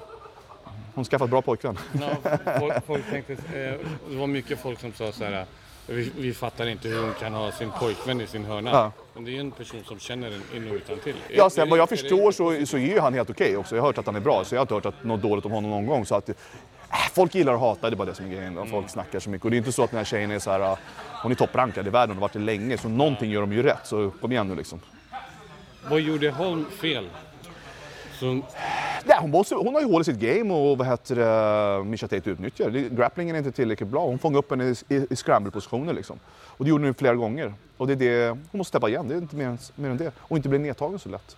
Hon 0.94 1.04
skaffat 1.04 1.30
bra 1.30 1.42
pojkvän. 1.42 1.78
Ja, 2.00 2.38
folk, 2.60 2.86
folk 2.86 3.10
tänkte, 3.10 3.32
eh, 3.32 3.88
det 4.10 4.16
var 4.16 4.26
mycket 4.26 4.58
folk 4.58 4.80
som 4.80 4.92
sa 4.92 5.12
så 5.12 5.24
här 5.24 5.46
vi, 5.88 6.12
vi, 6.18 6.34
fattar 6.34 6.66
inte 6.66 6.88
hur 6.88 7.02
hon 7.02 7.14
kan 7.20 7.34
ha 7.34 7.52
sin 7.52 7.70
pojkvän 7.70 8.20
i 8.20 8.26
sin 8.26 8.44
hörna. 8.44 8.70
Ja. 8.70 8.92
Men 9.14 9.24
det 9.24 9.30
är 9.30 9.32
ju 9.32 9.40
en 9.40 9.50
person 9.50 9.84
som 9.84 9.98
känner 9.98 10.30
den 10.30 10.42
in 10.54 10.70
och 10.70 10.74
utan 10.74 10.98
till. 10.98 11.14
Ja, 11.28 11.50
sen 11.50 11.70
vad 11.70 11.78
jag 11.78 11.88
förstår 11.88 12.32
så, 12.32 12.66
så 12.66 12.76
är 12.76 12.80
ju 12.80 13.00
han 13.00 13.14
helt 13.14 13.30
okej 13.30 13.46
okay 13.46 13.56
också. 13.56 13.76
Jag 13.76 13.82
har 13.82 13.88
hört 13.88 13.98
att 13.98 14.06
han 14.06 14.16
är 14.16 14.20
bra, 14.20 14.44
så 14.44 14.54
jag 14.54 14.60
har 14.60 14.64
inte 14.64 14.74
hört 14.74 14.86
att 14.86 15.04
något 15.04 15.22
dåligt 15.22 15.44
om 15.44 15.52
honom 15.52 15.70
någon 15.70 15.86
gång. 15.86 16.06
Så 16.06 16.14
att, 16.14 16.30
folk 17.12 17.34
gillar 17.34 17.54
att 17.54 17.60
hata, 17.60 17.90
det 17.90 17.94
är 17.94 17.96
bara 17.96 18.08
det 18.08 18.14
som 18.14 18.26
är 18.26 18.30
grejen. 18.30 18.66
Folk 18.70 18.90
snackar 18.90 19.20
så 19.20 19.30
mycket. 19.30 19.44
Och 19.44 19.50
det 19.50 19.56
är 19.56 19.58
inte 19.58 19.72
så 19.72 19.84
att 19.84 19.90
den 19.90 19.98
här 19.98 20.04
tjejen 20.04 20.30
är 20.30 20.38
så 20.38 20.50
här, 20.50 20.60
äh, 20.60 20.78
hon 21.22 21.32
är 21.32 21.36
topprankad 21.36 21.86
i 21.86 21.90
världen 21.90 22.10
och 22.10 22.16
har 22.16 22.20
varit 22.20 22.32
det 22.32 22.38
länge. 22.38 22.78
Så 22.78 22.88
någonting 22.88 23.30
gör 23.30 23.40
de 23.40 23.52
ju 23.52 23.62
rätt, 23.62 23.80
så 23.86 24.10
kom 24.10 24.32
igen 24.32 24.48
nu 24.48 24.54
liksom. 24.54 24.80
Vad 25.90 26.00
gjorde 26.00 26.30
Holm 26.30 26.64
fel? 26.80 27.08
Så... 28.20 28.42
Ja, 29.08 29.18
hon, 29.20 29.30
måste, 29.30 29.54
hon 29.54 29.74
har 29.74 29.80
ju 29.80 29.86
hål 29.86 30.00
i 30.00 30.04
sitt 30.04 30.18
game 30.18 30.54
och 30.54 30.78
vad 30.78 30.86
heter 30.86 31.16
det, 31.16 31.84
Misha 31.84 32.08
Tate 32.08 32.30
utnyttjar 32.30 32.70
Grapplingen 32.70 33.34
är 33.34 33.38
inte 33.38 33.52
tillräckligt 33.52 33.88
bra. 33.88 34.06
Hon 34.06 34.18
fångar 34.18 34.38
upp 34.38 34.50
henne 34.50 34.64
i, 34.64 34.74
i, 34.88 35.06
i 35.10 35.16
scramble-positioner 35.16 35.92
liksom. 35.92 36.18
Och 36.28 36.64
det 36.64 36.68
gjorde 36.68 36.84
hon 36.84 36.94
flera 36.94 37.14
gånger. 37.14 37.54
Och 37.76 37.86
det 37.86 37.92
är 37.92 37.96
det, 37.96 38.28
hon 38.28 38.58
måste 38.58 38.68
steppa 38.68 38.88
igen, 38.88 39.08
det 39.08 39.14
är 39.14 39.18
inte 39.18 39.36
mer, 39.36 39.58
mer 39.74 39.90
än 39.90 39.96
det. 39.96 40.12
Och 40.18 40.36
inte 40.36 40.48
bli 40.48 40.58
nedtagen 40.58 40.98
så 40.98 41.08
lätt. 41.08 41.36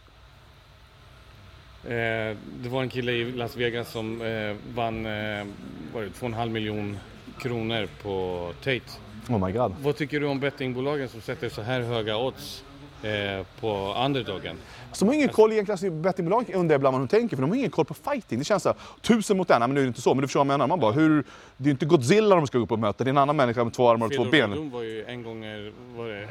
Eh, 1.85 2.37
det 2.63 2.69
var 2.69 2.83
en 2.83 2.89
kille 2.89 3.13
i 3.13 3.33
Las 3.33 3.57
Vegas 3.57 3.93
som 3.93 4.23
eh, 4.23 4.57
vann 4.75 5.07
eh, 5.07 5.47
var 5.95 6.03
det, 6.03 6.09
2,5 6.09 6.49
miljoner 6.49 6.99
kronor 7.41 7.89
på 8.03 8.53
Tate. 8.59 8.81
Oh 9.29 9.47
my 9.47 9.53
god. 9.53 9.75
Vad 9.83 9.97
tycker 9.97 10.21
du 10.21 10.27
om 10.27 10.41
bettingbolagen 10.41 11.09
som 11.09 11.21
sätter 11.21 11.49
så 11.49 11.63
här 11.63 11.81
höga 11.81 12.17
odds 12.17 12.65
eh, 13.03 13.47
på 13.61 13.95
underdogen? 14.05 14.57
Så 14.93 15.05
de 15.05 15.09
har 15.09 15.15
ingen 15.15 15.29
koll 15.29 15.53
egentligen, 15.53 15.75
alltså, 15.75 15.91
bettingbolag 15.91 16.51
undrar 16.55 16.77
ibland 16.77 16.93
vad 16.95 17.03
de 17.03 17.09
tänker 17.09 17.37
för 17.37 17.43
de 17.43 17.51
har 17.51 17.57
ingen 17.57 17.71
koll 17.71 17.85
på 17.85 17.95
fighting. 17.95 18.39
Det 18.39 18.45
känns 18.45 18.63
så 18.63 18.69
här, 18.69 18.79
tusen 19.01 19.37
mot 19.37 19.51
en, 19.51 19.61
men 19.61 19.71
nu 19.71 19.81
är 19.81 19.85
det 19.85 19.89
inte 19.89 20.01
så, 20.01 20.15
men 20.15 20.23
du 20.23 20.27
förstår 20.27 20.41
vad 20.41 20.47
jag 20.47 20.59
menar. 20.59 20.67
Man 20.67 20.81
bara, 20.81 20.93
hur, 20.93 21.25
det 21.57 21.69
är 21.69 21.71
inte 21.71 21.87
Godzilla 21.87 22.37
de 22.37 22.47
ska 22.47 22.59
gå 22.59 22.65
upp 22.65 22.73
och 22.73 22.79
möta, 22.79 23.05
det 23.05 23.09
är 23.09 23.13
en 23.13 23.19
annan 23.19 23.37
människa 23.37 23.65
med 23.65 23.73
två 23.73 23.89
armar 23.89 24.07
och 24.07 24.13
två 24.13 24.25
Fedor 24.25 24.31
ben. 24.31 24.51
Verdun 24.51 24.71
var 24.71 24.83
ju 24.83 25.05
en 25.05 25.23
gånger, 25.23 25.73
var 25.97 26.09
det, 26.09 26.29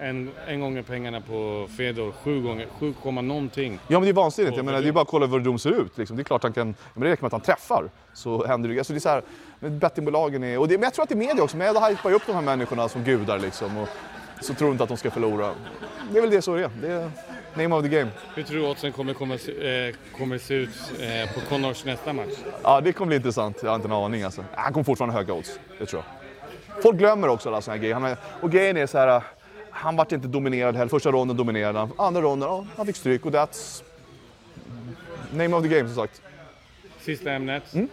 en, 0.00 0.30
en 0.46 0.60
gånger 0.60 0.82
pengarna 0.82 1.20
på 1.20 1.68
Fedor, 1.76 2.12
sju 2.24 2.42
gånger, 2.42 2.66
7, 2.78 2.94
komma 3.02 3.20
någonting. 3.20 3.78
Ja 3.88 3.98
men 3.98 4.02
det 4.02 4.08
är 4.08 4.12
vansinnigt, 4.12 4.56
jag 4.56 4.64
menar, 4.66 4.80
det 4.82 4.88
är 4.88 4.92
bara 4.92 5.02
att 5.02 5.08
kolla 5.08 5.26
hur 5.26 5.38
Verdun 5.38 5.58
ser 5.58 5.70
ut. 5.82 5.98
Liksom. 5.98 6.16
Det 6.16 6.22
är 6.22 6.24
klart 6.24 6.42
han 6.42 6.52
kan, 6.52 6.74
men 6.94 7.04
det 7.04 7.10
räcker 7.10 7.22
med 7.22 7.26
att 7.26 7.32
han 7.32 7.40
träffar 7.40 7.90
så 8.14 8.46
händer 8.46 8.68
det 8.68 8.78
alltså, 8.78 8.92
det. 8.92 8.96
är 8.96 9.00
så 9.00 9.08
här, 9.08 9.22
bettingbolagen 9.60 10.44
är, 10.44 10.58
och 10.58 10.68
det, 10.68 10.74
men 10.74 10.82
jag 10.82 10.94
tror 10.94 11.02
att 11.02 11.08
det 11.08 11.14
är 11.14 11.16
media 11.16 11.42
också, 11.42 11.56
media 11.56 11.80
hypar 11.80 12.10
ju 12.10 12.16
upp 12.16 12.22
de 12.26 12.32
här 12.32 12.42
människorna 12.42 12.88
som 12.88 13.04
gudar 13.04 13.38
liksom. 13.38 13.76
Och 13.78 13.88
så 14.40 14.54
tror 14.54 14.70
inte 14.70 14.82
att 14.82 14.88
de 14.88 14.96
ska 14.98 15.10
förlora. 15.10 15.50
Det 16.12 16.18
är 16.18 16.20
väl 16.22 16.30
det 16.30 16.42
så 16.42 16.56
det 16.56 16.62
är. 16.64 16.70
Det 16.82 16.88
är 16.92 17.10
name 17.54 17.74
of 17.76 17.82
the 17.82 17.88
game. 17.88 18.10
Hur 18.34 18.42
tror 18.42 18.58
du 18.60 18.66
oddsen 18.68 18.92
kommer, 18.92 19.14
komma, 19.14 19.38
se- 19.38 19.86
eh, 19.88 19.94
kommer 20.18 20.38
se 20.38 20.54
ut 20.54 20.68
eh, 21.00 21.34
på 21.34 21.40
Connors 21.48 21.84
nästa 21.84 22.12
match? 22.12 22.34
Ja, 22.62 22.80
det 22.80 22.92
kommer 22.92 23.06
bli 23.06 23.16
intressant. 23.16 23.58
Jag 23.62 23.70
har 23.70 23.76
inte 23.76 23.88
en 23.88 23.92
aning 23.92 24.22
alltså. 24.22 24.44
Han 24.54 24.72
kommer 24.72 24.84
fortfarande 24.84 25.12
ha 25.14 25.20
höga 25.20 25.34
odds, 25.34 25.58
det 25.78 25.86
tror 25.86 26.02
jag. 26.06 26.82
Folk 26.82 26.96
glömmer 26.98 27.28
också 27.28 27.48
alla 27.48 27.60
såna 27.60 27.76
här 27.76 27.82
grejer. 27.82 28.16
Och 28.40 28.50
grejen 28.50 28.76
är 28.76 28.86
så 28.86 28.98
här, 28.98 29.22
han 29.80 29.96
vart 29.96 30.12
inte 30.12 30.28
dominerad 30.28 30.76
heller. 30.76 30.88
Första 30.88 31.10
ronden 31.10 31.36
dominerade 31.36 31.78
han. 31.78 31.92
Andra 31.98 32.20
ronden, 32.22 32.48
ja, 32.48 32.66
han 32.76 32.86
fick 32.86 32.96
stryk 32.96 33.26
och 33.26 33.32
that's 33.32 33.82
name 35.32 35.56
of 35.56 35.62
the 35.62 35.68
game 35.68 35.88
som 35.88 35.94
sagt. 35.96 36.22
Sista 37.00 37.32
ämnet. 37.32 37.74
Mm. 37.74 37.88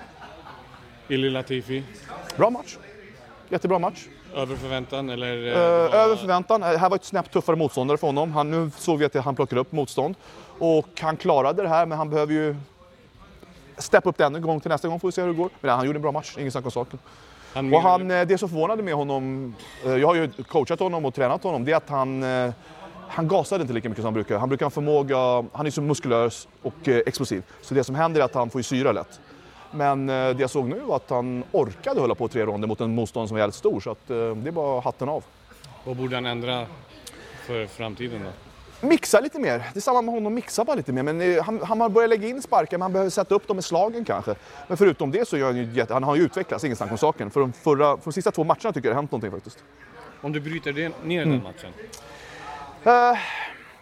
Illy 1.08 1.30
Latifi. 1.30 1.84
Bra 2.38 2.50
match. 2.50 2.78
Jättebra 3.50 3.80
match. 3.80 4.06
Över 4.36 4.56
förväntan 4.56 5.10
eller? 5.10 5.48
eh, 5.48 5.52
Eh, 5.54 5.82
vad- 5.82 5.94
över 5.94 6.16
förväntan. 6.16 6.64
Eh, 6.64 6.70
här 6.78 6.90
var 6.90 6.96
ett 6.96 7.06
snäpp 7.06 7.32
tuffare 7.32 7.56
motståndare 7.56 7.98
för 7.98 8.08
honom. 8.08 8.32
Han, 8.32 8.52
nu 8.52 8.72
såg 8.78 9.00
vi 9.00 9.06
att 9.06 9.16
han 9.16 9.36
plockade 9.36 9.62
upp 9.62 9.72
motstånd. 9.72 10.16
Och 10.60 10.88
han 11.02 11.18
klarade 11.18 11.62
det 11.62 11.70
här, 11.70 11.86
men 11.86 11.98
han 11.98 12.10
behöver 12.10 12.34
ju 12.34 12.56
steppa 13.78 14.10
upp 14.10 14.18
det 14.18 14.26
ännu 14.26 14.38
en 14.38 14.42
gång 14.44 14.60
till 14.60 14.70
nästa 14.70 14.88
gång 14.88 15.00
får 15.00 15.08
vi 15.08 15.12
se 15.12 15.22
hur 15.22 15.28
det 15.28 15.34
går. 15.36 15.50
Men 15.62 15.72
han 15.78 15.86
gjorde 15.86 15.98
en 15.98 16.02
bra 16.02 16.12
match, 16.12 16.36
ingen 16.40 16.52
snack 16.52 16.66
om 16.66 16.72
saken. 16.72 17.00
Han, 17.58 17.74
Och 17.74 17.82
han, 17.82 18.12
eh, 18.12 18.28
det 18.28 18.38
som 18.38 18.50
förvånade 18.50 18.84
med 18.84 18.94
honom, 18.94 19.56
eh, 19.86 19.92
jag 19.96 20.08
har 20.08 20.16
ju 20.16 20.30
coachat 20.48 20.80
honom 20.80 21.06
och 21.06 21.14
tränat 21.14 21.44
honom, 21.44 21.66
det 21.66 21.72
är 21.72 21.76
att 21.76 21.90
han, 21.90 22.24
eh, 22.24 22.54
han 23.08 23.28
gasade 23.28 23.62
inte 23.62 23.74
lika 23.74 23.90
mycket 23.90 24.02
som 24.02 24.06
han 24.06 24.14
brukar. 24.14 24.38
Han 24.38 24.50
brukar 24.50 24.66
ha 24.66 24.70
förmåga, 24.70 25.46
han 25.54 25.66
är 25.66 25.70
så 25.70 25.82
muskulös 25.82 26.48
och 26.62 26.88
explosiv. 26.88 27.44
Så 27.62 27.74
det 27.74 27.84
som 27.84 27.96
händer 27.96 28.22
är 28.22 28.26
att 28.26 28.34
han 28.34 28.50
får 28.50 28.62
syra 28.62 28.92
lätt. 28.92 29.20
Men 29.72 30.08
det 30.08 30.40
jag 30.40 30.50
såg 30.50 30.68
nu 30.68 30.80
var 30.80 30.96
att 30.96 31.10
han 31.10 31.44
orkade 31.52 32.02
hålla 32.02 32.16
på 32.16 32.28
tre 32.28 32.46
ronder 32.46 32.68
mot 32.68 32.82
en 32.82 32.96
motståndare 32.96 33.28
som 33.28 33.36
var 33.36 33.40
jävligt 33.40 33.56
stor. 33.56 33.80
Så 33.80 33.92
att, 33.92 34.08
det 34.08 34.16
är 34.48 34.52
bara 34.52 34.82
hatten 34.82 35.10
av. 35.10 35.24
Vad 35.84 35.96
borde 35.96 36.16
han 36.16 36.26
ändra 36.26 36.66
för 37.48 37.66
framtiden 37.66 38.24
då? 38.24 38.47
Mixa 38.82 39.20
lite 39.20 39.40
mer. 39.40 39.58
Det 39.74 39.80
är 39.80 39.82
samma 39.82 40.02
med 40.02 40.14
honom, 40.14 40.34
mixa 40.34 40.64
bara 40.64 40.76
lite 40.76 40.92
mer. 40.92 41.04
Men 41.04 41.22
eh, 41.22 41.44
han, 41.44 41.62
han 41.64 41.82
har 41.82 41.90
börjat 41.90 42.10
lägga 42.10 42.28
in 42.28 42.42
sparkar, 42.42 42.78
men 42.78 42.82
han 42.82 42.94
behöver 42.94 43.10
sätta 43.10 43.36
upp 43.36 43.48
dem 43.48 43.60
i 43.60 43.62
slagen 43.62 44.06
kanske. 44.06 44.36
Men 44.68 44.78
förutom 44.78 45.12
det 45.12 45.28
så 45.28 45.38
gör 45.38 45.46
han 45.46 45.58
ju 45.58 45.86
han 45.90 46.04
har 46.04 46.16
ju 46.16 46.22
utvecklats, 46.24 46.64
ingen 46.64 46.78
snack 46.78 46.92
om 46.92 46.98
saken. 46.98 47.32
För 47.32 47.40
de, 47.40 47.54
förra, 47.54 47.98
för 47.98 48.04
de 48.04 48.14
sista 48.14 48.32
två 48.32 48.44
matcherna 48.44 48.58
tycker 48.74 48.74
jag 48.74 48.84
det 48.84 48.90
har 48.90 49.02
hänt 49.02 49.12
någonting 49.12 49.32
faktiskt. 49.32 49.64
Om 50.22 50.32
du 50.32 50.40
bryter 50.40 50.74
ner 50.74 51.22
Mm. 51.22 51.30
den 51.30 51.44
matchen. 51.44 51.70
Uh, 53.14 53.20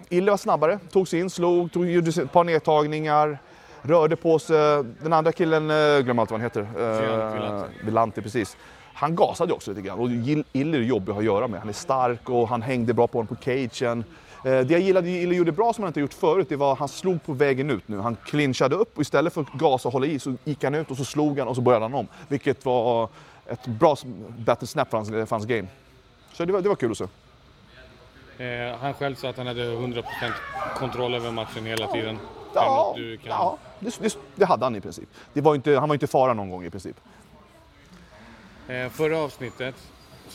Ille 0.10 0.32
var 0.32 0.38
snabbare, 0.38 0.80
tog 0.92 1.08
sig 1.08 1.20
in, 1.20 1.30
slog, 1.30 1.72
tog, 1.72 1.86
gjorde 1.90 2.10
ett 2.22 2.32
par 2.32 2.44
nedtagningar, 2.44 3.38
rörde 3.82 4.16
på 4.16 4.40
sig. 4.40 4.84
Den 5.02 5.14
andra 5.14 5.32
killen, 5.32 5.72
uh, 5.72 6.00
glöm 6.00 6.20
allt 6.20 6.32
vad 6.32 6.40
han 6.40 6.46
heter. 6.46 6.62
Uh, 6.62 7.64
Villanti. 7.84 8.22
Precis. 8.22 8.58
Han 8.94 9.16
gasade 9.16 9.54
också 9.54 9.72
lite 9.72 9.82
grann 9.82 10.00
och 10.00 10.10
Ille 10.54 10.78
är 10.78 10.82
jobbig 10.82 11.14
att 11.14 11.24
göra 11.24 11.48
med. 11.48 11.60
Han 11.60 11.70
är 11.70 11.74
stark 11.74 12.30
och 12.30 12.50
han 12.50 12.62
hängde 12.62 12.94
bra 12.94 13.08
på 13.08 13.18
honom 13.18 13.28
på 13.28 13.36
cagen. 13.36 14.04
Eh, 14.46 14.52
Det 14.66 14.72
jag 14.74 14.80
gillade 14.82 15.10
Ille 15.10 15.36
gjorde 15.36 15.52
bra 15.52 15.74
som 15.74 15.84
han 15.84 15.90
inte 15.90 16.00
gjort 16.00 16.14
förut, 16.14 16.50
det 16.50 16.56
var 16.56 16.74
att 16.74 16.80
han 16.80 16.88
slog 16.88 17.24
på 17.24 17.34
vägen 17.34 17.70
ut 17.70 17.88
nu. 17.88 18.00
Han 18.00 18.18
clinchade 18.26 18.76
upp 18.76 18.96
och 18.96 19.02
istället 19.02 19.34
för 19.34 19.42
att 19.42 19.54
gasa 19.54 19.88
och 19.90 19.94
hålla 19.94 20.06
i 20.06 20.20
så 20.20 20.36
gick 20.44 20.64
han 20.64 20.76
ut 20.76 20.92
och 20.92 20.98
så 20.98 21.06
slog 21.06 21.40
han 21.40 21.48
och 21.48 21.56
så 21.56 21.62
började 21.62 21.86
han 21.86 21.94
om. 21.94 22.08
Vilket 22.28 22.66
var 22.66 23.10
ett 23.48 23.68
bra 23.68 23.96
battle 24.38 24.68
snap 24.68 24.90
för 24.90 24.98
hans, 24.98 25.10
för 25.10 25.30
hans 25.30 25.46
game. 25.46 25.68
Så 26.34 26.46
det 26.46 26.54
var, 26.54 26.62
det 26.62 26.70
var 26.70 26.76
kul 26.76 26.92
att 26.92 26.98
se. 26.98 27.08
Eh, 28.46 28.78
han 28.78 28.94
själv 28.94 29.16
sa 29.16 29.30
att 29.30 29.38
han 29.38 29.48
hade 29.48 29.64
100% 29.76 30.04
kontroll 30.78 31.14
över 31.14 31.32
matchen 31.32 31.66
hela 31.66 31.88
tiden. 31.88 32.18
Ja, 32.54 32.94
Kan 32.96 33.18
ja 33.24 33.58
det, 33.80 34.00
det, 34.02 34.18
det 34.36 34.46
hade 34.46 34.66
han 34.66 34.76
i 34.76 34.82
princip. 34.82 35.10
Det 35.34 35.42
var 35.42 35.56
inte, 35.56 35.76
han 35.80 35.90
var 35.90 35.96
inte 35.96 36.08
fara 36.08 36.34
någon 36.34 36.50
gång 36.50 36.66
i 36.66 36.70
princip. 36.70 36.96
Eh, 38.68 38.90
förra 38.90 39.18
avsnittet 39.18 39.76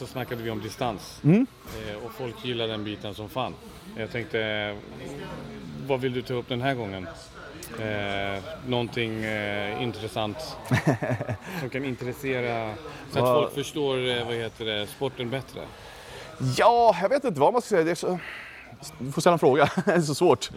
så 0.01 0.07
snackade 0.07 0.43
vi 0.43 0.51
om 0.51 0.61
distans. 0.61 1.21
Mm. 1.25 1.47
Eh, 1.89 2.05
och 2.05 2.13
folk 2.13 2.45
gillade 2.45 2.73
den 2.73 2.85
biten 2.85 3.15
som 3.15 3.29
fan. 3.29 3.55
Jag 3.97 4.13
tänkte, 4.13 4.41
eh, 4.41 4.77
vad 5.87 6.01
vill 6.01 6.13
du 6.13 6.23
ta 6.23 6.35
upp 6.35 6.49
den 6.49 6.63
här 6.63 6.75
gången? 6.75 7.07
Eh, 7.79 8.43
någonting 8.67 9.25
eh, 9.25 9.83
intressant 9.83 10.37
som 11.61 11.71
kan 11.71 11.85
intressera 11.85 12.75
så 13.13 13.19
att 13.19 13.35
folk 13.35 13.55
förstår 13.55 14.09
eh, 14.09 14.27
vad 14.27 14.35
heter 14.35 14.65
det, 14.65 14.87
sporten 14.87 15.31
bättre. 15.31 15.61
Ja, 16.57 16.97
jag 17.03 17.09
vet 17.09 17.25
inte 17.25 17.41
vad 17.41 17.53
man 17.53 17.63
ska 17.63 17.69
säga. 17.69 17.85
Det 17.85 17.91
är 17.91 17.95
så... 17.95 18.19
Du 18.99 19.13
får 19.13 19.21
ställa 19.21 19.33
en 19.33 19.39
fråga. 19.39 19.71
det 19.85 19.93
är 19.93 20.01
så 20.01 20.15
svårt. 20.15 20.51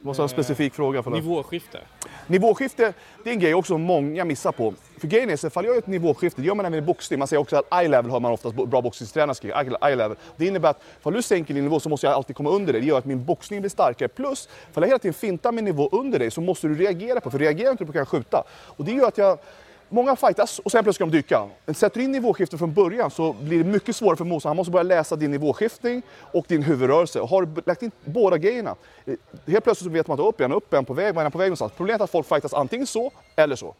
Måste 0.00 0.20
ha 0.20 0.24
en 0.24 0.28
specifik 0.28 0.74
fråga. 0.74 1.02
För 1.02 1.10
det. 1.10 1.16
Nivåskifte. 1.16 1.80
Nivåskifte, 2.26 2.92
det 3.24 3.30
är 3.30 3.34
en 3.34 3.40
grej 3.40 3.54
också 3.54 3.78
många 3.78 4.24
missar 4.24 4.52
på. 4.52 4.74
För 4.98 5.08
grejen 5.08 5.30
är 5.30 5.36
så 5.36 5.46
ifall 5.46 5.64
jag 5.64 5.74
gör 5.74 5.78
ett 5.78 5.86
nivåskifte, 5.86 6.40
det 6.40 6.46
gör 6.46 6.54
man 6.54 6.66
även 6.66 6.78
i 6.78 6.82
boxning. 6.82 7.18
Man 7.18 7.28
säger 7.28 7.40
också 7.40 7.56
att 7.56 7.74
eye 7.80 7.88
level 7.88 8.10
har 8.10 8.20
man 8.20 8.32
oftast 8.32 8.54
bra 8.54 8.82
boxningstränare 8.82 9.34
skriver. 9.34 9.86
Eye 9.86 9.96
level. 9.96 10.16
Det 10.36 10.46
innebär 10.46 10.70
att 10.70 10.82
ifall 11.00 11.12
du 11.12 11.22
sänker 11.22 11.54
din 11.54 11.64
nivå 11.64 11.80
så 11.80 11.88
måste 11.88 12.06
jag 12.06 12.14
alltid 12.14 12.36
komma 12.36 12.50
under 12.50 12.72
dig. 12.72 12.82
Det 12.82 12.88
gör 12.88 12.98
att 12.98 13.04
min 13.04 13.24
boxning 13.24 13.60
blir 13.60 13.70
starkare. 13.70 14.08
Plus, 14.08 14.48
ifall 14.70 14.82
jag 14.82 14.88
hela 14.88 14.98
tiden 14.98 15.14
fintar 15.14 15.52
min 15.52 15.64
nivå 15.64 15.88
under 15.92 16.18
dig 16.18 16.30
så 16.30 16.40
måste 16.40 16.68
du 16.68 16.74
reagera 16.74 17.20
på 17.20 17.30
För 17.30 17.38
reagerar 17.38 17.70
inte 17.70 17.84
du 17.84 17.86
på 17.86 17.92
kan 17.92 17.98
jag 17.98 18.08
skjuta. 18.08 18.44
Och 18.50 18.84
det 18.84 18.92
gör 18.92 19.08
att 19.08 19.18
jag 19.18 19.38
Många 19.88 20.16
fightas 20.16 20.58
och 20.58 20.70
sen 20.70 20.84
plötsligt 20.84 20.94
ska 20.94 21.04
de 21.04 21.10
dyka. 21.10 21.48
Sätter 21.74 21.98
du 21.98 22.04
in 22.04 22.12
nivåskiften 22.12 22.58
från 22.58 22.72
början 22.72 23.10
så 23.10 23.32
blir 23.32 23.58
det 23.58 23.70
mycket 23.70 23.96
svårare 23.96 24.16
för 24.16 24.24
motståndaren. 24.24 24.50
Han 24.50 24.56
måste 24.56 24.70
börja 24.70 24.82
läsa 24.82 25.16
din 25.16 25.30
nivåskiftning 25.30 26.02
och 26.32 26.44
din 26.48 26.62
huvudrörelse. 26.62 27.20
Och 27.20 27.28
har 27.28 27.42
du 27.42 27.62
lagt 27.66 27.82
in 27.82 27.90
båda 28.04 28.38
grejerna, 28.38 28.74
eh, 29.06 29.14
helt 29.46 29.64
plötsligt 29.64 29.86
så 29.86 29.90
vet 29.90 30.06
man 30.06 30.20
att 30.20 30.26
upp 30.26 30.40
en 30.40 30.52
upp 30.52 30.74
är 30.74 30.82
på 30.82 30.94
väg, 30.94 31.14
var 31.14 31.24
är 31.24 31.30
på 31.30 31.38
väg 31.38 31.48
någonstans. 31.48 31.72
Problemet 31.76 32.00
är 32.00 32.04
att 32.04 32.10
folk 32.10 32.26
fightas 32.26 32.54
antingen 32.54 32.86
så 32.86 33.10
eller 33.36 33.56
så. 33.56 33.74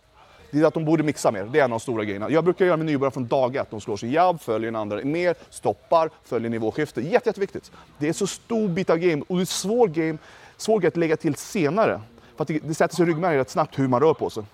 Det 0.50 0.60
är 0.60 0.64
att 0.64 0.74
de 0.74 0.84
borde 0.84 1.02
mixa 1.02 1.30
mer, 1.30 1.44
det 1.44 1.58
är 1.58 1.64
en 1.64 1.72
av 1.72 1.78
de 1.78 1.80
stora 1.80 2.04
grejerna. 2.04 2.30
Jag 2.30 2.44
brukar 2.44 2.64
göra 2.66 2.76
med 2.76 2.86
nybörjare 2.86 3.12
från 3.12 3.26
dag 3.26 3.56
ett. 3.56 3.70
De 3.70 3.80
slår 3.80 3.96
sig 3.96 4.12
jabb, 4.12 4.40
följer 4.40 4.70
den 4.70 4.80
andra 4.80 5.00
mer, 5.04 5.34
stoppar, 5.50 6.10
följer 6.24 6.50
nivåskifte. 6.50 7.00
Jätte, 7.00 7.28
jätteviktigt. 7.28 7.72
Det 7.98 8.06
är 8.06 8.08
en 8.08 8.14
så 8.14 8.26
stor 8.26 8.68
bit 8.68 8.90
av 8.90 8.96
game 8.96 9.22
och 9.28 9.36
det 9.36 9.42
är 9.42 9.46
svår 9.46 9.88
game, 9.88 10.18
svår 10.56 10.80
grej 10.80 10.88
att 10.88 10.96
lägga 10.96 11.16
till 11.16 11.34
senare. 11.34 12.00
För 12.36 12.42
att 12.42 12.48
det, 12.48 12.58
det 12.58 12.74
sätter 12.74 12.96
sig 12.96 13.06
i 13.06 13.08
ryggmärgen 13.08 13.38
rätt 13.38 13.50
snabbt 13.50 13.78
hur 13.78 13.88
man 13.88 14.00
rör 14.00 14.14
på 14.14 14.30
sig. 14.30 14.44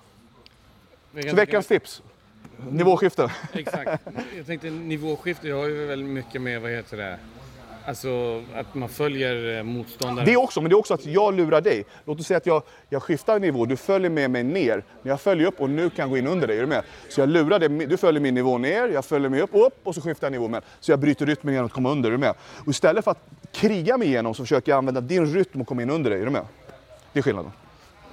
Så 1.22 1.36
veckans 1.36 1.66
tips, 1.66 2.02
nivåskifte. 2.70 3.32
Exakt. 3.52 4.02
Jag 4.36 4.46
tänkte 4.46 4.70
nivåskifte, 4.70 5.48
jag 5.48 5.56
har 5.56 5.68
ju 5.68 5.86
väldigt 5.86 6.08
mycket 6.08 6.42
med, 6.42 6.60
vad 6.60 6.70
heter 6.70 6.96
det, 6.96 7.18
alltså 7.86 8.42
att 8.54 8.74
man 8.74 8.88
följer 8.88 9.56
eh, 9.56 9.62
motståndaren. 9.62 10.28
Det 10.28 10.36
också, 10.36 10.60
men 10.60 10.70
det 10.70 10.74
är 10.74 10.78
också 10.78 10.94
att 10.94 11.06
jag 11.06 11.34
lurar 11.34 11.60
dig. 11.60 11.84
Låt 12.04 12.20
oss 12.20 12.26
säga 12.26 12.38
att 12.38 12.46
jag, 12.46 12.62
jag 12.88 13.02
skiftar 13.02 13.38
nivå, 13.38 13.66
du 13.66 13.76
följer 13.76 14.10
med 14.10 14.30
mig 14.30 14.42
ner. 14.42 14.84
Men 15.02 15.10
jag 15.10 15.20
följer 15.20 15.46
upp 15.46 15.60
och 15.60 15.70
nu 15.70 15.90
kan 15.90 16.02
jag 16.02 16.10
gå 16.10 16.16
in 16.16 16.26
under 16.26 16.46
dig, 16.46 16.56
är 16.56 16.60
du 16.60 16.66
med? 16.66 16.82
Så 17.08 17.20
jag 17.20 17.28
lurar 17.28 17.58
dig, 17.58 17.68
du 17.68 17.96
följer 17.96 18.20
min 18.20 18.34
nivå 18.34 18.58
ner, 18.58 18.88
jag 18.88 19.04
följer 19.04 19.28
med 19.28 19.40
upp 19.40 19.54
och 19.54 19.66
upp 19.66 19.80
och 19.82 19.94
så 19.94 20.00
skiftar 20.00 20.26
jag 20.26 20.32
nivå 20.32 20.48
med. 20.48 20.62
Så 20.80 20.92
jag 20.92 20.98
bryter 20.98 21.26
rytmen 21.26 21.54
genom 21.54 21.66
att 21.66 21.72
komma 21.72 21.90
under, 21.90 22.08
är 22.08 22.12
du 22.12 22.18
med? 22.18 22.34
Och 22.40 22.68
istället 22.68 23.04
för 23.04 23.10
att 23.10 23.20
kriga 23.52 23.98
mig 23.98 24.08
igenom 24.08 24.34
så 24.34 24.42
försöker 24.42 24.72
jag 24.72 24.78
använda 24.78 25.00
din 25.00 25.34
rytm 25.34 25.60
och 25.60 25.66
komma 25.66 25.82
in 25.82 25.90
under 25.90 26.10
dig, 26.10 26.20
är 26.20 26.24
du 26.24 26.30
med? 26.30 26.46
Det 27.12 27.18
är 27.18 27.22
skillnaden. 27.22 27.52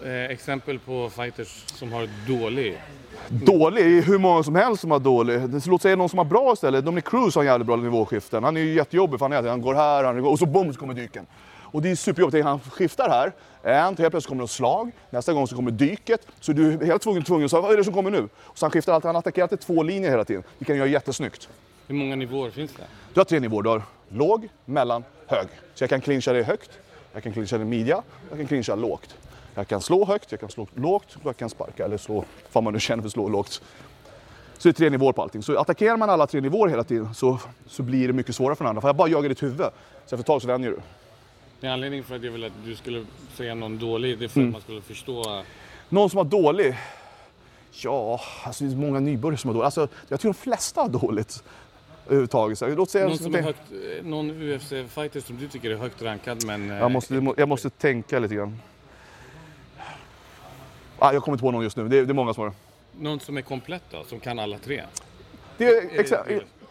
Eh, 0.05 0.25
exempel 0.25 0.79
på 0.79 1.09
fighters 1.09 1.63
som 1.67 1.93
har 1.93 2.09
dålig. 2.27 2.81
Dålig, 3.29 4.01
hur 4.01 4.17
många 4.17 4.43
som 4.43 4.55
helst 4.55 4.81
som 4.81 4.91
har 4.91 4.99
dålig. 4.99 5.41
Låt 5.67 5.81
säga 5.81 5.95
någon 5.95 6.09
som 6.09 6.17
har 6.17 6.25
bra 6.25 6.53
istället. 6.53 6.85
Dominic 6.85 7.05
Cruz 7.05 7.35
har 7.35 7.41
en 7.41 7.47
jävligt 7.47 7.67
bra 7.67 7.75
nivåskiften. 7.75 8.43
Han 8.43 8.57
är 8.57 8.61
ju 8.61 8.73
jättejobbig 8.73 9.19
för 9.19 9.25
han, 9.25 9.45
är, 9.45 9.49
han 9.49 9.61
går 9.61 9.73
här 9.73 10.03
han 10.03 10.21
går, 10.21 10.31
och 10.31 10.39
så 10.39 10.45
bom 10.45 10.73
så 10.73 10.79
kommer 10.79 10.93
dyken. 10.93 11.25
Och 11.61 11.81
det 11.81 11.91
är 11.91 11.95
superjobbigt. 11.95 12.45
Han 12.45 12.59
skiftar 12.59 13.09
här, 13.09 13.31
en, 13.63 13.85
helt 13.85 13.97
plötsligt 13.97 14.25
kommer 14.25 14.41
det 14.41 14.45
ett 14.45 14.51
slag, 14.51 14.91
nästa 15.09 15.33
gång 15.33 15.47
så 15.47 15.55
kommer 15.55 15.71
dyket. 15.71 16.27
Så 16.39 16.53
du 16.53 16.73
är 16.73 16.85
helt 16.85 17.01
tvungen, 17.01 17.23
tvungen 17.23 17.45
att 17.45 17.51
säga 17.51 17.61
vad 17.61 17.73
är 17.73 17.77
det 17.77 17.83
som 17.83 17.93
kommer 17.93 18.11
nu? 18.11 18.29
Och 18.33 18.57
så 18.57 18.65
han 18.65 18.71
skiftar 18.71 18.93
alltid, 18.93 19.05
han 19.05 19.15
attackerar 19.15 19.43
alltid 19.43 19.59
två 19.59 19.83
linjer 19.83 20.09
hela 20.09 20.25
tiden. 20.25 20.43
Det 20.59 20.65
kan 20.65 20.77
göra 20.77 20.87
jättesnyggt. 20.87 21.49
Hur 21.87 21.95
många 21.95 22.15
nivåer 22.15 22.49
finns 22.49 22.71
det? 22.71 22.83
Du 23.13 23.19
har 23.19 23.25
tre 23.25 23.39
nivåer, 23.39 23.63
du 23.63 23.69
har 23.69 23.81
låg, 24.09 24.49
mellan, 24.65 25.03
hög. 25.27 25.47
Så 25.73 25.83
jag 25.83 25.89
kan 25.89 26.01
clincha 26.01 26.33
dig 26.33 26.43
högt, 26.43 26.71
jag 27.13 27.23
kan 27.23 27.33
clincha 27.33 27.57
dig 27.57 27.65
midja, 27.65 28.03
jag 28.29 28.37
kan 28.37 28.47
clincha 28.47 28.75
lågt. 28.75 29.15
Jag 29.55 29.67
kan 29.67 29.81
slå 29.81 30.05
högt, 30.05 30.31
jag 30.31 30.39
kan 30.39 30.49
slå 30.49 30.67
lågt, 30.75 31.17
jag 31.23 31.37
kan 31.37 31.49
sparka 31.49 31.85
eller 31.85 31.97
slå 31.97 32.25
vad 32.53 32.63
man 32.63 32.73
nu 32.73 32.79
känner 32.79 33.03
för 33.03 33.09
slå 33.09 33.29
lågt. 33.29 33.61
Så 34.57 34.67
det 34.67 34.69
är 34.69 34.73
tre 34.73 34.89
nivåer 34.89 35.11
på 35.13 35.21
allting. 35.21 35.43
Så 35.43 35.57
attackerar 35.59 35.97
man 35.97 36.09
alla 36.09 36.27
tre 36.27 36.41
nivåer 36.41 36.69
hela 36.69 36.83
tiden 36.83 37.13
så, 37.13 37.39
så 37.67 37.83
blir 37.83 38.07
det 38.07 38.13
mycket 38.13 38.35
svårare 38.35 38.55
för 38.55 38.63
den 38.63 38.69
andra. 38.69 38.81
För 38.81 38.87
jag 38.87 38.95
bara 38.95 39.07
jagar 39.09 39.29
ditt 39.29 39.43
huvud. 39.43 39.57
Så 39.57 39.65
efter 40.05 40.17
ett 40.17 40.25
tag 40.25 40.41
så 40.41 40.47
vänjer 40.47 40.69
du. 40.71 40.79
Det 41.59 41.67
är 41.67 41.71
anledningen 41.71 42.03
för 42.05 42.15
att 42.15 42.23
jag 42.23 42.31
vill 42.31 42.43
att 42.43 42.51
du 42.65 42.75
skulle 42.75 43.05
säga 43.35 43.55
någon 43.55 43.79
dålig, 43.79 44.19
det 44.19 44.25
är 44.25 44.29
för 44.29 44.39
Mm. 44.39 44.49
att 44.49 44.53
man 44.53 44.61
skulle 44.61 44.81
förstå. 44.81 45.43
Någon 45.89 46.09
som 46.09 46.17
har 46.17 46.23
dålig? 46.25 46.77
Ja, 47.71 48.21
alltså 48.43 48.63
det 48.63 48.71
är 48.71 48.75
många 48.75 48.99
nybörjare 48.99 49.37
som 49.37 49.47
har 49.47 49.53
dåligt. 49.55 49.65
Alltså, 49.65 49.87
jag 50.07 50.19
tror 50.19 50.33
de 50.33 50.39
flesta 50.39 50.81
har 50.81 50.89
dåligt. 50.89 51.43
överhuvudtaget. 52.05 52.61
Låt 52.61 52.89
säga, 52.89 53.07
Någon, 53.07 53.17
som 53.17 53.35
är 53.35 53.41
högt, 53.41 53.59
eh, 53.71 54.05
någon 54.05 54.29
UFC-fighter 54.31 55.19
som 55.19 55.37
du 55.37 55.47
tycker 55.47 55.71
är 55.71 55.75
högt 55.75 56.01
rankad 56.01 56.45
men... 56.45 56.71
eh, 56.71 56.77
jag, 56.77 56.91
måste, 56.91 57.33
jag 57.37 57.49
måste 57.49 57.69
tänka 57.69 58.19
lite 58.19 58.35
grann. 58.35 58.59
Ah, 61.03 61.13
jag 61.13 61.23
kommer 61.23 61.33
inte 61.35 61.41
på 61.43 61.51
någon 61.51 61.63
just 61.63 61.77
nu, 61.77 61.87
det 61.87 61.97
är, 61.97 62.05
det 62.05 62.11
är 62.11 62.13
många 62.13 62.33
som 62.33 62.41
har 62.43 62.49
det. 62.49 62.55
Någon 63.03 63.19
som 63.19 63.37
är 63.37 63.41
komplett 63.41 63.83
då, 63.91 64.03
som 64.03 64.19
kan 64.19 64.39
alla 64.39 64.57
tre? 64.57 64.83
det 65.57 65.65
är, 65.65 65.99
exakt, 65.99 66.29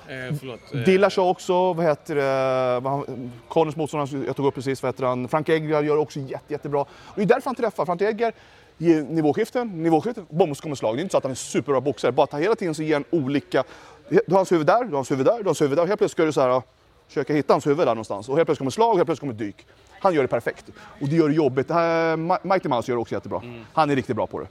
Eh, 0.08 0.26
eh, 0.26 0.34
förlåt. 0.40 0.60
eh, 0.74 0.80
Dillash 0.80 1.18
har 1.20 1.28
också, 1.28 1.72
vad 1.72 1.86
heter 1.86 2.14
det, 2.14 3.20
Connors 3.48 3.76
motståndare 3.76 4.24
jag 4.26 4.36
tog 4.36 4.46
upp 4.46 4.54
precis, 4.54 4.82
vad 4.82 4.88
heter 4.94 5.04
han, 5.04 5.28
Frank 5.28 5.48
Edgar 5.48 5.82
gör 5.82 5.96
också 5.96 6.20
jätte, 6.20 6.52
jättebra. 6.52 6.80
Och 6.80 6.88
det 7.16 7.22
är 7.22 7.26
därför 7.26 7.44
han 7.44 7.54
träffar. 7.54 7.86
Frank 7.86 8.02
Edgar 8.02 8.32
ger 8.78 9.02
nivåskiften, 9.02 9.82
nivåskiften, 9.82 10.26
bom 10.30 10.54
så 10.54 10.62
kommer 10.62 10.76
slag. 10.76 10.96
Det 10.96 11.00
är 11.00 11.02
inte 11.02 11.12
så 11.12 11.18
att 11.18 11.24
han 11.24 11.30
är 11.30 11.36
superbra 11.36 11.80
boxare, 11.80 12.12
bara 12.12 12.24
att 12.24 12.32
han 12.32 12.42
hela 12.42 12.54
tiden 12.54 12.74
så 12.74 12.82
ger 12.82 12.94
han 12.94 13.04
olika, 13.10 13.64
du 14.08 14.20
har 14.28 14.36
hans 14.36 14.52
huvud 14.52 14.66
där, 14.66 14.84
du 14.84 14.90
har 14.90 14.96
hans 14.96 15.10
huvud 15.10 15.26
där, 15.26 15.32
du 15.32 15.38
har 15.38 15.44
hans 15.44 15.62
huvud 15.62 15.78
där. 15.78 15.86
Helt 15.86 15.98
plötsligt 15.98 16.10
ska 16.16 16.24
du 16.24 16.32
så 16.32 16.40
här, 16.40 16.62
försöka 17.10 17.34
hitta 17.34 17.54
hans 17.54 17.66
huvud 17.66 17.78
där 17.78 17.84
någonstans. 17.86 18.28
Och 18.28 18.36
helt 18.36 18.46
plötsligt 18.46 18.58
kommer 18.58 18.70
slag 18.70 18.90
och 18.90 18.96
helt 18.96 19.06
plötsligt 19.06 19.20
kommer 19.20 19.44
dyk. 19.44 19.66
Han 20.00 20.14
gör 20.14 20.22
det 20.22 20.28
perfekt. 20.28 20.64
Och 21.00 21.08
det 21.08 21.16
gör 21.16 21.28
det 21.28 21.34
jobbigt. 21.34 21.68
Det 21.68 21.74
här, 21.74 22.16
Ma- 22.16 22.38
Mighty 22.42 22.68
Mouse 22.68 22.90
gör 22.90 22.96
det 22.96 23.00
också 23.00 23.14
jättebra. 23.14 23.42
Han 23.72 23.90
är 23.90 23.96
riktigt 23.96 24.16
bra 24.16 24.26
på 24.26 24.40
det. 24.40 24.46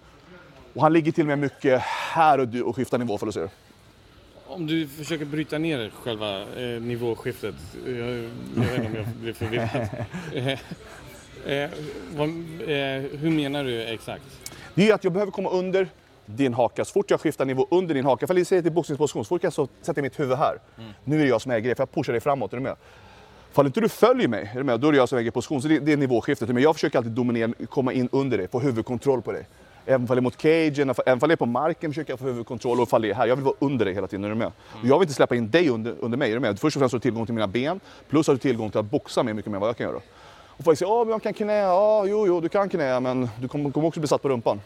Och 0.73 0.81
han 0.81 0.93
ligger 0.93 1.11
till 1.11 1.23
och 1.23 1.27
med 1.27 1.39
mycket 1.39 1.81
här 1.81 2.39
och, 2.39 2.67
och 2.69 2.75
skiftar 2.75 2.97
nivå 2.97 3.17
för 3.17 3.27
att 3.27 3.33
se 3.33 3.39
det. 3.39 3.49
Om 4.47 4.67
du 4.67 4.87
försöker 4.87 5.25
bryta 5.25 5.57
ner 5.57 5.91
själva 6.03 6.41
eh, 6.41 6.81
nivåskiftet. 6.81 7.55
eh, 7.85 7.97
Jag, 7.97 8.07
jag 8.55 8.63
vet 8.63 8.75
inte 8.77 8.87
om 8.87 8.95
jag 8.95 9.05
blir 9.07 9.33
förvirrad. 9.33 9.87
Eh, 11.45 11.53
eh, 11.53 11.69
vad, 12.15 12.29
eh, 12.29 13.03
hur 13.19 13.29
menar 13.31 13.63
du 13.63 13.83
exakt? 13.83 14.23
Det 14.75 14.89
är 14.89 14.93
att 14.93 15.03
jag 15.03 15.13
behöver 15.13 15.31
komma 15.31 15.49
under 15.49 15.87
din 16.35 16.53
haka. 16.53 16.85
Så 16.85 16.91
fort 16.91 17.11
jag 17.11 17.21
skiftar 17.21 17.45
nivå 17.45 17.67
under 17.71 17.95
din 17.95 18.05
haka, 18.05 18.27
för 18.27 18.35
jag 18.35 18.47
säger 18.47 18.61
till 18.61 18.71
boxningsposition, 18.71 19.25
så 19.25 19.29
fort 19.29 19.43
jag 19.43 19.53
så 19.53 19.67
sätter 19.81 20.01
mitt 20.01 20.19
huvud 20.19 20.37
här. 20.37 20.57
Nu 21.03 21.15
är 21.15 21.23
det 21.23 21.29
jag 21.29 21.41
som 21.41 21.51
äger 21.51 21.69
det, 21.69 21.75
för 21.75 21.81
jag 21.81 21.91
pushar 21.91 22.13
dig 22.13 22.19
framåt. 22.19 22.53
Är 22.53 22.57
du 22.57 22.63
med? 22.63 22.75
Fall 23.51 23.65
inte 23.65 23.81
du 23.81 23.89
följer 23.89 24.27
mig, 24.27 24.51
är 24.53 24.57
du 24.57 24.63
med? 24.63 24.79
då 24.79 24.87
är 24.87 24.91
det 24.91 24.97
jag 24.97 25.09
som 25.09 25.17
äger 25.17 25.31
position. 25.31 25.61
Så 25.61 25.67
det, 25.67 25.79
det 25.79 25.91
är 25.91 25.97
nivåskiftet. 25.97 26.49
Men 26.49 26.63
jag 26.63 26.75
försöker 26.75 26.97
alltid 26.97 27.11
dominera, 27.11 27.51
komma 27.69 27.93
in 27.93 28.09
under 28.11 28.37
dig, 28.37 28.47
få 28.47 28.59
huvudkontroll 28.59 29.21
på 29.21 29.31
dig. 29.31 29.47
Även 29.85 30.07
fall 30.07 30.15
det 30.15 30.19
är 30.19 30.21
mot 30.21 30.37
cagen, 30.37 30.93
även 31.05 31.19
fall 31.19 31.29
det 31.29 31.33
är 31.33 31.35
på 31.35 31.45
marken 31.45 31.91
försöker 31.91 32.11
jag 32.11 32.19
få 32.19 32.25
huvudkontroll 32.25 32.81
och 32.81 32.89
fall 32.89 33.01
det 33.01 33.09
är 33.09 33.13
här. 33.13 33.27
Jag 33.27 33.35
vill 33.35 33.45
vara 33.45 33.55
under 33.59 33.85
dig 33.85 33.93
hela 33.93 34.07
tiden, 34.07 34.25
är 34.25 34.29
du 34.29 34.35
med? 34.35 34.47
Och 34.47 34.87
jag 34.87 34.99
vill 34.99 35.05
inte 35.05 35.13
släppa 35.13 35.35
in 35.35 35.49
dig 35.49 35.69
under, 35.69 35.95
under 35.99 36.17
mig, 36.17 36.29
är 36.29 36.33
du 36.33 36.39
med? 36.39 36.59
Först 36.59 36.75
och 36.75 36.79
främst 36.79 36.93
har 36.93 36.99
du 36.99 37.01
tillgång 37.01 37.25
till 37.25 37.35
mina 37.35 37.47
ben, 37.47 37.79
plus 38.09 38.27
har 38.27 38.33
du 38.33 38.39
tillgång 38.39 38.69
till 38.71 38.79
att 38.79 38.85
boxa 38.85 39.23
mig 39.23 39.33
mycket 39.33 39.51
mer 39.51 39.55
än 39.55 39.61
vad 39.61 39.69
jag 39.69 39.77
kan 39.77 39.87
göra. 39.87 40.01
Och 40.47 40.63
folk 40.63 40.77
säger, 40.79 40.91
ja 40.91 41.03
men 41.03 41.11
jag 41.11 41.23
kan 41.23 41.33
knä, 41.33 41.57
ja 41.57 42.05
jo 42.05 42.27
jo 42.27 42.41
du 42.41 42.49
kan 42.49 42.69
knä, 42.69 42.99
men 42.99 43.29
du 43.41 43.47
kommer, 43.47 43.71
kommer 43.71 43.87
också 43.87 43.99
bli 43.99 44.07
satt 44.07 44.21
på 44.21 44.29
rumpan. 44.29 44.61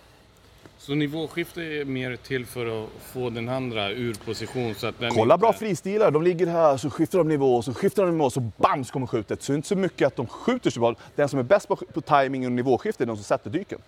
Så 0.86 0.96
nivåskifte 0.96 1.62
är 1.62 1.86
mer 1.86 2.16
till 2.16 2.46
för 2.46 2.84
att 2.84 2.90
få 3.02 3.30
den 3.30 3.50
andra 3.50 3.92
ur 3.92 4.14
position 4.14 4.76
så 4.76 4.88
att 4.88 5.00
den 5.00 5.12
Kolla 5.12 5.34
inte... 5.34 5.42
bra 5.42 5.54
fristilar, 5.54 6.12
de 6.12 6.24
ligger 6.24 6.48
här, 6.48 6.78
så 6.78 6.90
skiftar 6.90 7.18
de 7.18 7.28
nivå, 7.28 7.62
så 7.62 7.74
skiftar 7.74 8.06
de 8.06 8.12
nivå, 8.12 8.30
så 8.30 8.40
bam 8.40 8.84
så 8.84 8.94
kommer 8.94 9.08
skjutet. 9.08 9.44
Så 9.44 9.52
det 9.52 9.54
är 9.54 9.56
inte 9.56 9.68
så 9.68 9.76
mycket 9.76 10.08
att 10.08 10.16
de 10.16 10.28
skjuter 10.28 10.70
så 10.70 10.80
bra. 10.80 10.96
Den 11.16 11.30
som 11.30 11.40
är 11.40 11.44
bäst 11.44 11.68
på, 11.68 11.76
på 11.76 12.02
timing 12.02 12.46
och 12.46 12.52
nivåskifte 12.52 13.04
är 13.04 13.06
de 13.06 13.16
som 13.16 13.24
sätter 13.24 13.50
dyken. 13.50 13.80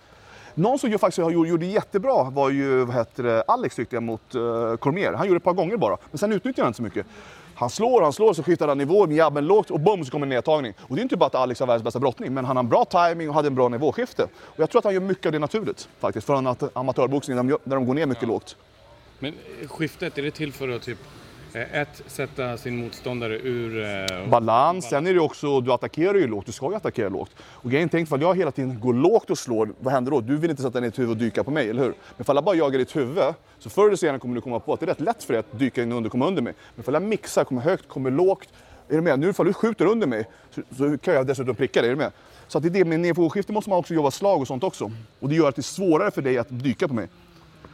Någon 0.54 0.80
som 0.80 1.00
faktiskt 1.00 1.32
gjort, 1.32 1.48
gjorde 1.48 1.66
jättebra 1.66 2.24
var 2.24 2.50
ju 2.50 2.86
vad 2.86 2.96
heter 2.96 3.24
det, 3.24 3.42
Alex 3.42 3.76
tyckte 3.76 3.96
jag 3.96 4.04
mot 4.04 4.36
uh, 4.36 4.76
Cormier. 4.76 5.14
Han 5.14 5.28
gjorde 5.28 5.36
det 5.36 5.38
ett 5.38 5.44
par 5.44 5.54
gånger 5.54 5.78
bara, 5.78 5.98
men 6.12 6.18
sen 6.18 6.32
utnyttjade 6.32 6.66
han 6.66 6.70
inte 6.70 6.78
så 6.78 6.84
mycket. 6.84 7.06
Han 7.56 7.70
slår, 7.70 8.02
han 8.02 8.14
slår, 8.14 8.34
så 8.34 8.44
skiftar 8.44 8.68
han 8.68 8.78
nivå 8.78 9.08
med 9.08 9.18
jabben 9.18 9.48
lågt 9.48 9.72
och 9.72 9.80
bom 9.80 10.06
så 10.06 10.12
kommer 10.12 10.26
en 10.26 10.30
nedtagning. 10.30 10.74
Och 10.82 10.96
det 10.96 11.02
är 11.02 11.04
inte 11.04 11.18
bara 11.18 11.26
att 11.26 11.36
Alex 11.36 11.60
har 11.60 11.68
världens 11.68 11.84
bästa 11.84 12.00
brottning, 12.00 12.34
men 12.34 12.46
han 12.46 12.56
har 12.58 12.64
en 12.64 12.70
bra 12.70 12.86
timing 12.86 13.30
och 13.30 13.36
hade 13.36 13.48
en 13.48 13.56
bra 13.56 13.70
nivåskifte. 13.70 14.24
Och 14.24 14.60
jag 14.60 14.70
tror 14.70 14.80
att 14.80 14.86
han 14.86 14.94
gör 14.94 15.02
mycket 15.02 15.26
av 15.26 15.32
det 15.32 15.40
naturligt 15.40 15.90
faktiskt, 16.00 16.28
från 16.28 16.48
att 16.48 16.78
amatörboxning 16.78 17.36
där 17.38 17.44
de, 17.44 17.50
gör- 17.50 17.60
där 17.64 17.76
de 17.76 17.86
går 17.86 17.94
ner 17.94 18.06
mycket 18.06 18.28
lågt. 18.28 18.56
Men 19.20 19.34
skiftet, 19.68 20.18
är 20.18 20.22
det 20.22 20.32
till 20.32 20.54
för 20.54 20.70
att 20.70 20.82
typ 20.82 20.98
Eh, 21.56 21.82
ett, 21.82 22.04
sätta 22.08 22.58
sin 22.58 22.78
motståndare 22.78 23.40
ur... 23.40 23.84
eh, 23.84 24.30
balans. 24.30 24.86
Sen 24.90 25.08
är 25.08 25.14
det 25.14 25.20
också, 25.20 25.62
du 25.62 25.74
attackerar 25.74 26.14
ju 26.14 26.28
lågt, 26.28 26.46
du 26.46 26.52
ska 26.52 26.70
ju 26.70 26.76
attackera 26.76 27.10
lågt. 27.10 27.32
Och 27.40 27.72
grejen 27.72 27.90
tänk 27.90 28.10
för 28.10 28.18
jag 28.18 28.38
hela 28.38 28.52
tiden 28.52 28.80
går 28.80 28.94
lågt 28.94 29.30
och 29.30 29.38
slår, 29.38 29.74
vad 29.80 29.94
händer 29.94 30.12
då? 30.12 30.22
Du 30.22 30.38
vill 30.38 30.50
inte 30.50 30.62
sätta 30.62 30.80
ner 30.80 30.88
ditt 30.88 31.00
huvud 31.00 31.12
och 31.12 31.18
dyka 31.18 31.44
på 31.44 31.52
mig, 31.52 31.70
eller 31.70 31.82
hur? 31.82 31.90
Men 31.90 32.22
ifall 32.22 32.36
jag 32.36 32.44
bara 32.44 32.56
jagar 32.56 32.80
ditt 32.80 32.96
huvud, 32.96 33.24
så 33.60 33.70
förr 33.70 33.86
eller 33.88 33.96
senare 33.96 34.20
kommer 34.20 34.36
du 34.36 34.42
komma 34.42 34.60
på 34.60 34.74
att 34.74 34.80
det 34.80 34.86
är 34.86 34.88
rätt 34.88 35.00
lätt 35.00 35.24
för 35.24 35.34
dig 35.34 35.40
att 35.40 35.60
dyka 35.60 35.84
in 35.84 35.92
under, 35.92 36.10
komma 36.10 36.28
under 36.28 36.42
mig. 36.42 36.54
Men 36.76 36.82
ifall 36.82 36.94
jag 36.94 37.04
mixar, 37.04 37.44
kommer 37.44 37.62
högt, 37.62 37.88
kommer 37.88 38.12
lågt, 38.12 38.50
är 38.90 38.96
du 38.96 39.02
med? 39.02 39.20
Nu 39.20 39.30
ifall 39.30 39.46
du 39.46 39.54
skjuter 39.54 39.86
under 39.86 40.08
mig, 40.08 40.26
så, 40.52 40.62
så 40.78 40.98
kan 40.98 41.14
jag 41.14 41.28
dessutom 41.28 41.56
pricka 41.56 41.82
dig, 41.82 41.90
är 41.90 41.94
du 41.94 41.98
med? 41.98 42.12
Så 42.48 42.58
att 42.58 42.62
det 42.64 42.68
är 42.68 42.72
det, 42.72 42.86
med 42.86 43.00
nivåskifte 43.00 43.54
måste 43.54 43.70
man 43.70 43.80
också 43.80 43.94
jobba 43.94 44.12
slag 44.12 44.42
och 44.42 44.48
sånt 44.48 44.64
också. 44.64 44.92
Och 45.20 45.30
det 45.30 45.36
gör 45.36 45.50
att 45.50 45.56
det 45.56 45.60
är 45.60 45.64
svårare 45.64 46.12
för 46.12 46.22
dig 46.22 46.38
att 46.38 46.48
dyka 46.50 46.88
på 46.88 46.94
mig. 46.94 47.08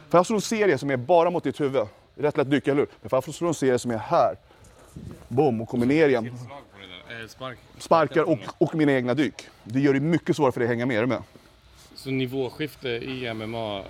För 0.08 0.18
jag 0.18 0.24
har 0.24 0.34
en 0.34 0.40
serie 0.40 0.78
som 0.78 0.90
är 0.90 0.96
bara 0.96 1.30
mot 1.30 1.44
ditt 1.44 1.60
huvud, 1.60 1.86
rätt 2.16 2.36
lätt 2.36 2.50
dyka, 2.50 2.70
eller 2.70 2.80
hur? 2.80 2.88
Men 3.00 3.10
för 3.10 3.16
jag 3.26 3.34
slår 3.34 3.48
en 3.48 3.54
serie 3.54 3.78
som 3.78 3.90
är 3.90 3.98
här, 3.98 4.36
boom, 5.28 5.60
och 5.60 5.68
kommer 5.68 5.86
ner 5.86 6.08
igen 6.08 6.38
det 7.22 7.56
sparkar 7.78 8.22
och, 8.22 8.38
och 8.58 8.74
mina 8.74 8.92
egna 8.92 9.14
dyk. 9.14 9.48
Det 9.64 9.80
gör 9.80 9.94
det 9.94 10.00
mycket 10.00 10.36
svårare 10.36 10.52
för 10.52 10.60
dig 10.60 10.66
att 10.66 10.70
hänga 10.70 10.86
med. 10.86 10.96
Är 10.96 11.00
du 11.00 11.06
med? 11.06 11.22
Så 11.94 12.10
nivåskifte 12.10 12.88
i 12.88 13.34
MMA 13.34 13.82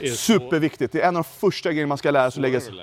är 0.00 0.10
Superviktigt. 0.10 0.92
Det 0.92 1.02
är 1.02 1.08
en 1.08 1.16
av 1.16 1.22
de 1.22 1.28
första 1.40 1.72
grejerna 1.72 1.88
man 1.88 1.98
ska 1.98 2.10
lära 2.10 2.30
sig 2.30 2.38
att 2.38 2.42
lägga 2.42 2.60
sig. 2.60 2.74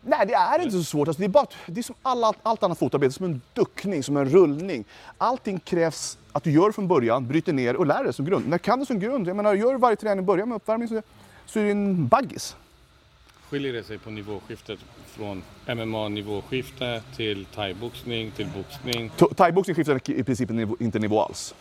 Nej, 0.00 0.26
det 0.26 0.34
är 0.34 0.58
inte 0.58 0.76
så 0.76 0.84
svårt. 0.84 1.08
Alltså, 1.08 1.20
det, 1.20 1.26
är 1.26 1.28
bara, 1.28 1.46
det 1.66 1.80
är 1.80 1.82
som 1.82 1.94
alla, 2.02 2.32
allt 2.42 2.62
annat 2.62 2.78
fotarbete, 2.78 3.12
som 3.12 3.24
en 3.24 3.40
duckning, 3.54 4.02
som 4.02 4.16
en 4.16 4.28
rullning. 4.28 4.84
Allting 5.18 5.60
krävs 5.60 6.18
att 6.32 6.44
du 6.44 6.50
gör 6.50 6.72
från 6.72 6.88
början, 6.88 7.28
bryter 7.28 7.52
ner 7.52 7.76
och 7.76 7.86
lär 7.86 8.04
dig 8.04 8.12
som 8.12 8.24
grund. 8.24 8.48
När 8.48 8.58
kan 8.58 8.78
du 8.78 8.86
som 8.86 8.98
grund? 8.98 9.28
Jag 9.28 9.36
menar, 9.36 9.54
gör 9.54 9.74
varje 9.74 9.96
träning, 9.96 10.26
börja 10.26 10.46
med 10.46 10.56
uppvärmning 10.56 10.88
så, 10.88 11.02
så 11.46 11.58
är 11.58 11.64
det 11.64 11.70
en 11.70 12.08
baggis. 12.08 12.56
Skiljer 13.54 13.72
det 13.72 13.82
sig 13.82 13.98
på 13.98 14.10
nivåskiftet 14.10 14.78
från 15.06 15.42
MMA-nivåskifte 15.66 17.02
till 17.16 17.44
thaiboxning 17.44 18.30
till 18.30 18.46
boxning? 18.46 19.10
Thaiboxning 19.36 19.74
skiftar 19.74 20.10
i 20.10 20.24
princip 20.24 20.50
inte 20.80 20.98
nivå 20.98 21.20
alls. 21.20 21.54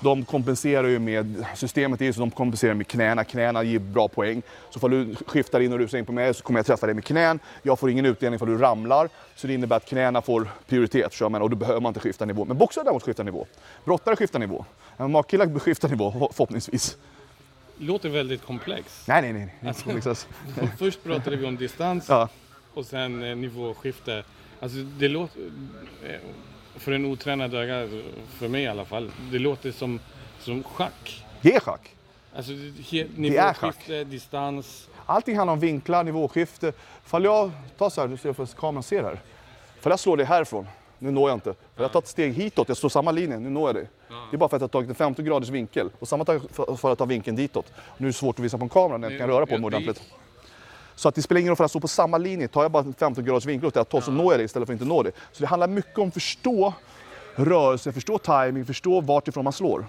De 0.00 0.24
kompenserar 0.24 0.88
ju 0.88 0.98
med, 0.98 1.44
systemet 1.54 2.00
är 2.00 2.04
ju 2.04 2.12
så 2.12 2.20
de 2.20 2.30
kompenserar 2.30 2.74
med 2.74 2.86
knäna, 2.86 3.24
knäna 3.24 3.62
ger 3.62 3.78
bra 3.78 4.08
poäng. 4.08 4.42
Så 4.70 4.78
ifall 4.78 4.90
du 4.90 5.14
skiftar 5.26 5.60
in 5.60 5.72
och 5.72 5.78
rusar 5.78 5.98
in 5.98 6.06
på 6.06 6.12
mig 6.12 6.34
så 6.34 6.42
kommer 6.42 6.58
jag 6.58 6.66
träffa 6.66 6.86
dig 6.86 6.94
med 6.94 7.04
knän. 7.04 7.38
Jag 7.62 7.78
får 7.78 7.90
ingen 7.90 8.06
utdelning 8.06 8.36
ifall 8.36 8.48
du 8.48 8.58
ramlar. 8.58 9.08
Så 9.36 9.46
det 9.46 9.54
innebär 9.54 9.76
att 9.76 9.86
knäna 9.86 10.22
får 10.22 10.48
prioritet, 10.68 11.14
så 11.14 11.28
menar, 11.28 11.42
och 11.42 11.50
då 11.50 11.56
behöver 11.56 11.80
man 11.80 11.90
inte 11.90 12.00
skifta 12.00 12.24
nivå. 12.24 12.44
Men 12.44 12.58
boxare 12.58 12.84
däremot 12.84 13.02
skiftar 13.02 13.24
nivå. 13.24 13.46
Brottare 13.84 14.16
skiftar 14.16 14.38
nivå. 14.38 14.64
MMA-killar 14.96 15.58
skiftar 15.58 15.88
nivå, 15.88 16.30
förhoppningsvis. 16.32 16.96
Låter 17.78 18.08
väldigt 18.08 18.42
komplext. 18.44 19.08
Nej, 19.08 19.22
nej, 19.22 19.32
nej. 19.32 19.54
nej. 19.60 19.74
inte 19.86 19.94
liksom. 19.94 20.14
Först 20.78 21.04
pratade 21.04 21.36
vi 21.36 21.46
om 21.46 21.56
distans 21.56 22.08
Ja. 22.08 22.28
och 22.74 22.86
sen 22.86 23.22
eh, 23.22 23.36
nivåskifte. 23.36 24.24
Alltså 24.60 24.78
det 24.78 25.08
låter, 25.08 25.40
eh, 26.06 26.16
för 26.76 26.92
en 26.92 27.04
otränad 27.04 27.54
öga, 27.54 27.88
för 28.38 28.48
mig 28.48 28.62
i 28.62 28.66
alla 28.66 28.84
fall, 28.84 29.10
det 29.32 29.38
låter 29.38 29.72
som, 29.72 30.00
som 30.40 30.62
schack. 30.62 31.24
Det 31.40 31.54
är 31.54 31.60
schack. 31.60 31.90
Alltså 32.36 32.52
nivåskifte, 33.16 34.04
distans. 34.04 34.88
Allting 35.06 35.36
handlar 35.36 35.52
om 35.52 35.60
vinklar, 35.60 36.04
nivåskifte. 36.04 36.72
Fall 37.04 37.24
jag 37.24 37.50
tar 37.78 37.90
så 37.90 38.00
här, 38.00 38.08
du 38.08 38.16
ser 38.16 38.32
för 38.32 38.46
kameran 38.46 38.82
ser 38.82 39.02
här. 39.02 39.20
Fall 39.80 39.90
jag 39.90 40.00
slår 40.00 40.16
dig 40.16 40.26
härifrån, 40.26 40.66
nu 40.98 41.10
når 41.10 41.28
jag 41.28 41.36
inte. 41.36 41.52
Fall 41.52 41.82
jag 41.82 41.92
tar 41.92 41.98
ett 41.98 42.08
steg 42.08 42.32
hitåt, 42.32 42.68
jag 42.68 42.76
står 42.76 42.88
samma 42.88 43.10
linje, 43.10 43.38
nu 43.38 43.50
når 43.50 43.68
jag 43.68 43.74
dig. 43.74 43.88
Det 44.30 44.36
är 44.36 44.38
bara 44.38 44.48
för 44.48 44.56
att 44.56 44.60
jag 44.60 44.68
har 44.68 44.72
tagit 44.72 44.88
en 44.88 44.94
15 44.94 45.24
graders 45.24 45.48
vinkel. 45.48 45.90
Och 45.98 46.08
samma 46.08 46.24
för 46.24 46.76
för 46.76 46.92
att 46.92 46.98
ta 46.98 47.04
vinkeln 47.04 47.36
ditåt. 47.36 47.72
Nu 47.98 48.06
är 48.06 48.08
det 48.08 48.12
svårt 48.12 48.38
att 48.38 48.44
visa 48.44 48.58
på 48.58 48.64
en 48.64 48.68
kamera 48.68 48.98
när 48.98 49.06
jag 49.06 49.12
inte 49.12 49.22
kan 49.22 49.28
röra 49.28 49.46
på 49.46 49.58
mig 49.58 49.66
ordentligt. 49.66 50.02
Så 50.94 51.08
att 51.08 51.14
det 51.14 51.22
spelar 51.22 51.40
ingen 51.40 51.50
roll 51.50 51.56
för 51.56 51.64
att 51.64 51.64
jag 51.64 51.70
står 51.70 51.80
på 51.80 51.88
samma 51.88 52.18
linje. 52.18 52.48
Tar 52.48 52.62
jag 52.62 52.70
bara 52.70 52.82
en 52.82 52.94
15 52.94 53.24
graders 53.24 53.44
vinkel 53.44 53.66
åt 53.66 53.74
det 53.74 53.92
håll 53.92 54.02
så 54.02 54.10
når 54.10 54.32
jag 54.32 54.40
det 54.40 54.44
istället 54.44 54.66
för 54.66 54.74
att 54.74 54.80
inte 54.80 54.88
nå 54.88 55.02
det. 55.02 55.12
Så 55.32 55.40
det 55.40 55.46
handlar 55.46 55.68
mycket 55.68 55.98
om 55.98 56.08
att 56.08 56.14
förstå 56.14 56.74
rörelse, 57.34 57.92
förstå 57.92 58.18
timing, 58.18 58.64
förstå 58.64 59.00
vart 59.00 59.28
ifrån 59.28 59.44
man 59.44 59.52
slår. 59.52 59.86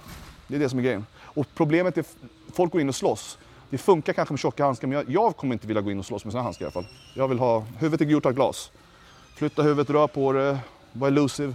Det 0.47 0.55
är 0.55 0.59
det 0.59 0.69
som 0.69 0.79
är 0.79 0.83
grejen. 0.83 1.05
Och 1.21 1.45
problemet 1.55 1.97
är 1.97 2.05
folk 2.53 2.71
går 2.71 2.81
in 2.81 2.89
och 2.89 2.95
slåss. 2.95 3.37
Det 3.69 3.77
funkar 3.77 4.13
kanske 4.13 4.33
med 4.33 4.39
tjocka 4.39 4.65
handskar 4.65 4.87
men 4.87 4.97
jag, 4.97 5.09
jag 5.09 5.37
kommer 5.37 5.53
inte 5.53 5.67
vilja 5.67 5.81
gå 5.81 5.91
in 5.91 5.99
och 5.99 6.05
slåss 6.05 6.25
med 6.25 6.31
såna 6.31 6.43
handskar 6.43 6.65
i 6.65 6.67
alla 6.67 6.71
fall. 6.71 6.87
Jag 7.13 7.27
vill 7.27 7.39
ha, 7.39 7.65
huvudet 7.77 8.07
är 8.07 8.11
gjort 8.11 8.25
av 8.25 8.33
glas. 8.33 8.71
Flytta 9.35 9.61
huvudet, 9.61 9.89
rör 9.89 10.07
på 10.07 10.31
det, 10.31 10.59
var 10.93 11.07
elusive. 11.07 11.53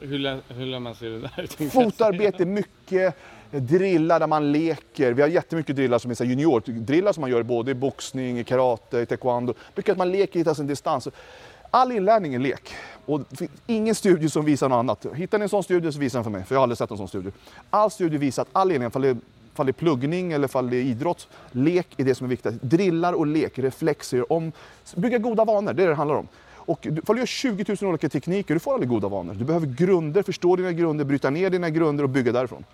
Hur, 0.00 0.18
lär, 0.18 0.40
hur 0.48 0.66
lär 0.66 0.78
man 0.78 0.94
sig 0.94 1.10
det 1.10 1.18
där? 1.18 1.68
Fotarbete, 1.70 2.44
mycket 2.44 3.16
drillar 3.50 4.20
där 4.20 4.26
man 4.26 4.52
leker. 4.52 5.12
Vi 5.12 5.22
har 5.22 5.28
jättemycket 5.28 5.76
drillar 5.76 5.98
som 5.98 6.10
är 6.10 6.24
juniordrillar 6.24 7.12
som 7.12 7.20
man 7.20 7.30
gör 7.30 7.42
både 7.42 7.70
i 7.70 7.74
boxning, 7.74 8.38
i 8.38 8.44
karate, 8.44 8.98
i 8.98 9.06
taekwondo. 9.06 9.54
Mycket 9.74 9.92
att 9.92 9.98
man 9.98 10.12
leker, 10.12 10.38
hittar 10.38 10.54
sin 10.54 10.66
distans. 10.66 11.08
All 11.70 11.92
inlärning 11.92 12.34
är 12.34 12.38
lek. 12.38 12.74
Och 13.06 13.20
det 13.28 13.36
finns 13.36 13.50
ingen 13.66 13.94
studie 13.94 14.28
som 14.28 14.44
visar 14.44 14.68
något 14.68 14.76
annat. 14.76 15.06
Hittar 15.14 15.38
ni 15.38 15.42
en 15.42 15.48
sån 15.48 15.62
studie 15.62 15.92
så 15.92 15.98
visa 15.98 16.18
den 16.18 16.24
för 16.24 16.30
mig, 16.30 16.44
för 16.44 16.54
jag 16.54 16.60
har 16.60 16.62
aldrig 16.62 16.78
sett 16.78 16.90
en 16.90 16.96
sån 16.96 17.08
studie. 17.08 17.30
All 17.70 17.90
studie 17.90 18.18
visar 18.18 18.42
att 18.42 18.48
all 18.52 18.70
inlärning, 18.70 18.88
ifall 18.88 19.02
det 19.02 19.08
är, 19.08 19.16
ifall 19.52 19.66
det 19.66 19.70
är 19.70 19.72
pluggning 19.72 20.32
eller 20.32 20.48
ifall 20.48 20.70
det 20.70 20.76
är 20.76 20.82
idrott, 20.82 21.28
lek 21.52 21.86
är 21.96 22.04
det 22.04 22.14
som 22.14 22.24
är 22.24 22.28
viktigt. 22.28 22.62
Drillar 22.62 23.12
och 23.12 23.26
lek, 23.26 23.58
reflexer, 23.58 24.32
om, 24.32 24.52
bygga 24.94 25.18
goda 25.18 25.44
vanor, 25.44 25.72
det 25.72 25.82
är 25.82 25.86
det 25.86 25.92
det 25.92 25.96
handlar 25.96 26.16
om. 26.16 26.28
Och 26.66 26.78
du- 26.82 26.98
ifall 27.02 27.16
du 27.16 27.20
gör 27.20 27.26
20 27.26 27.64
000 27.80 27.88
olika 27.90 28.08
tekniker, 28.08 28.54
du 28.54 28.60
får 28.60 28.72
aldrig 28.74 28.88
goda 28.88 29.08
vanor. 29.08 29.34
Du 29.34 29.44
behöver 29.44 29.66
grunder, 29.66 30.22
förstå 30.22 30.56
dina 30.56 30.72
grunder, 30.72 31.04
bryta 31.04 31.30
ner 31.30 31.50
dina 31.50 31.70
grunder 31.70 32.04
och 32.04 32.10
bygga 32.10 32.32
därifrån. 32.32 32.64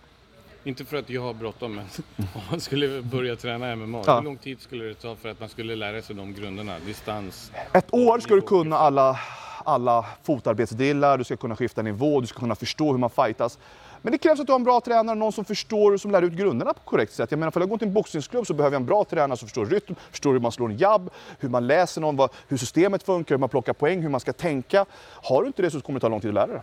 Inte 0.65 0.85
för 0.85 0.97
att 0.97 1.11
jag 1.11 1.23
har 1.23 1.35
bråttom, 1.35 1.75
men 1.75 1.85
om 2.35 2.41
man 2.51 2.61
skulle 2.61 3.03
börja 3.03 3.37
träna 3.37 3.77
MMA, 3.77 4.03
Ja. 4.07 4.17
hur 4.17 4.25
lång 4.25 4.37
tid 4.37 4.61
skulle 4.61 4.85
det 4.85 4.95
ta 4.95 5.15
för 5.17 5.29
att 5.29 5.41
man 5.41 5.49
skulle 5.49 5.77
lära 5.77 6.03
sig 6.03 6.17
de 6.17 6.35
grunderna? 6.35 6.77
Distans? 6.87 7.53
Ett 7.73 7.95
år 7.95 8.19
ska 8.21 8.35
du 8.35 8.41
kunna 8.41 8.77
alla, 8.79 9.21
alla 9.65 10.07
fotarbetsdelar, 10.23 11.19
du 11.19 11.25
ska 11.25 11.37
kunna 11.37 11.57
skifta 11.57 11.83
nivå, 11.83 12.21
du 12.21 12.27
ska 12.27 12.39
kunna 12.41 12.55
förstå 12.55 12.91
hur 12.93 12.99
man 12.99 13.11
fightas. 13.11 13.59
Men 14.03 14.13
det 14.13 14.19
krävs 14.19 14.41
att 14.41 14.47
du 14.47 14.53
har 14.53 14.59
en 14.59 14.65
bra 14.65 14.81
tränare, 14.81 15.17
någon 15.17 15.33
som 15.33 15.45
förstår 15.45 15.93
och 15.93 16.01
som 16.01 16.11
lär 16.11 16.23
ut 16.23 16.33
grunderna 16.33 16.73
på 16.75 16.81
korrekt 16.81 17.13
sätt. 17.13 17.31
Jag 17.31 17.39
menar, 17.39 17.51
för 17.51 17.61
att 17.61 17.69
gå 17.69 17.79
till 17.79 17.89
en 17.89 17.95
boxningsklubb 17.95 18.47
så 18.47 18.55
behöver 18.55 18.75
jag 18.75 18.81
en 18.81 18.87
bra 18.87 19.05
tränare 19.05 19.37
som 19.39 19.49
förstår 19.49 19.67
rytm, 19.67 19.95
förstår 20.11 20.33
hur 20.33 20.41
man 20.41 20.53
slår 20.53 20.71
en 20.71 20.77
jabb, 20.77 21.11
hur 21.39 21.49
man 21.49 21.67
läser 21.67 22.01
någon, 22.01 22.17
vad, 22.17 22.31
hur 22.49 22.57
systemet 22.57 23.03
funkar, 23.03 23.35
hur 23.35 23.41
man 23.41 23.49
plockar 23.49 23.73
poäng, 23.73 24.03
hur 24.03 24.09
man 24.09 24.21
ska 24.21 24.33
tänka. 24.33 24.87
Har 25.01 25.43
du 25.43 25.47
inte 25.47 25.63
det 25.63 25.71
så 25.71 25.81
kommer 25.81 25.99
det 25.99 26.05
ta 26.05 26.09
lång 26.09 26.21
tid 26.21 26.29
att 26.29 26.35
lära 26.35 26.47
dig. 26.47 26.61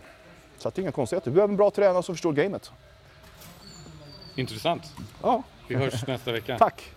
Så 0.58 0.68
att 0.68 0.74
det 0.74 0.80
är 0.80 0.82
inga 0.82 0.92
konstigheter. 0.92 1.30
Du 1.30 1.34
behöver 1.34 1.52
en 1.52 1.56
bra 1.56 1.70
tränare 1.70 2.02
som 2.02 2.14
förstår 2.14 2.32
gamet. 2.32 2.70
Intressant. 4.34 4.82
Ja, 5.22 5.42
Vi 5.68 5.74
hörs 5.74 6.06
nästa 6.06 6.32
vecka. 6.32 6.58
tack! 6.58 6.95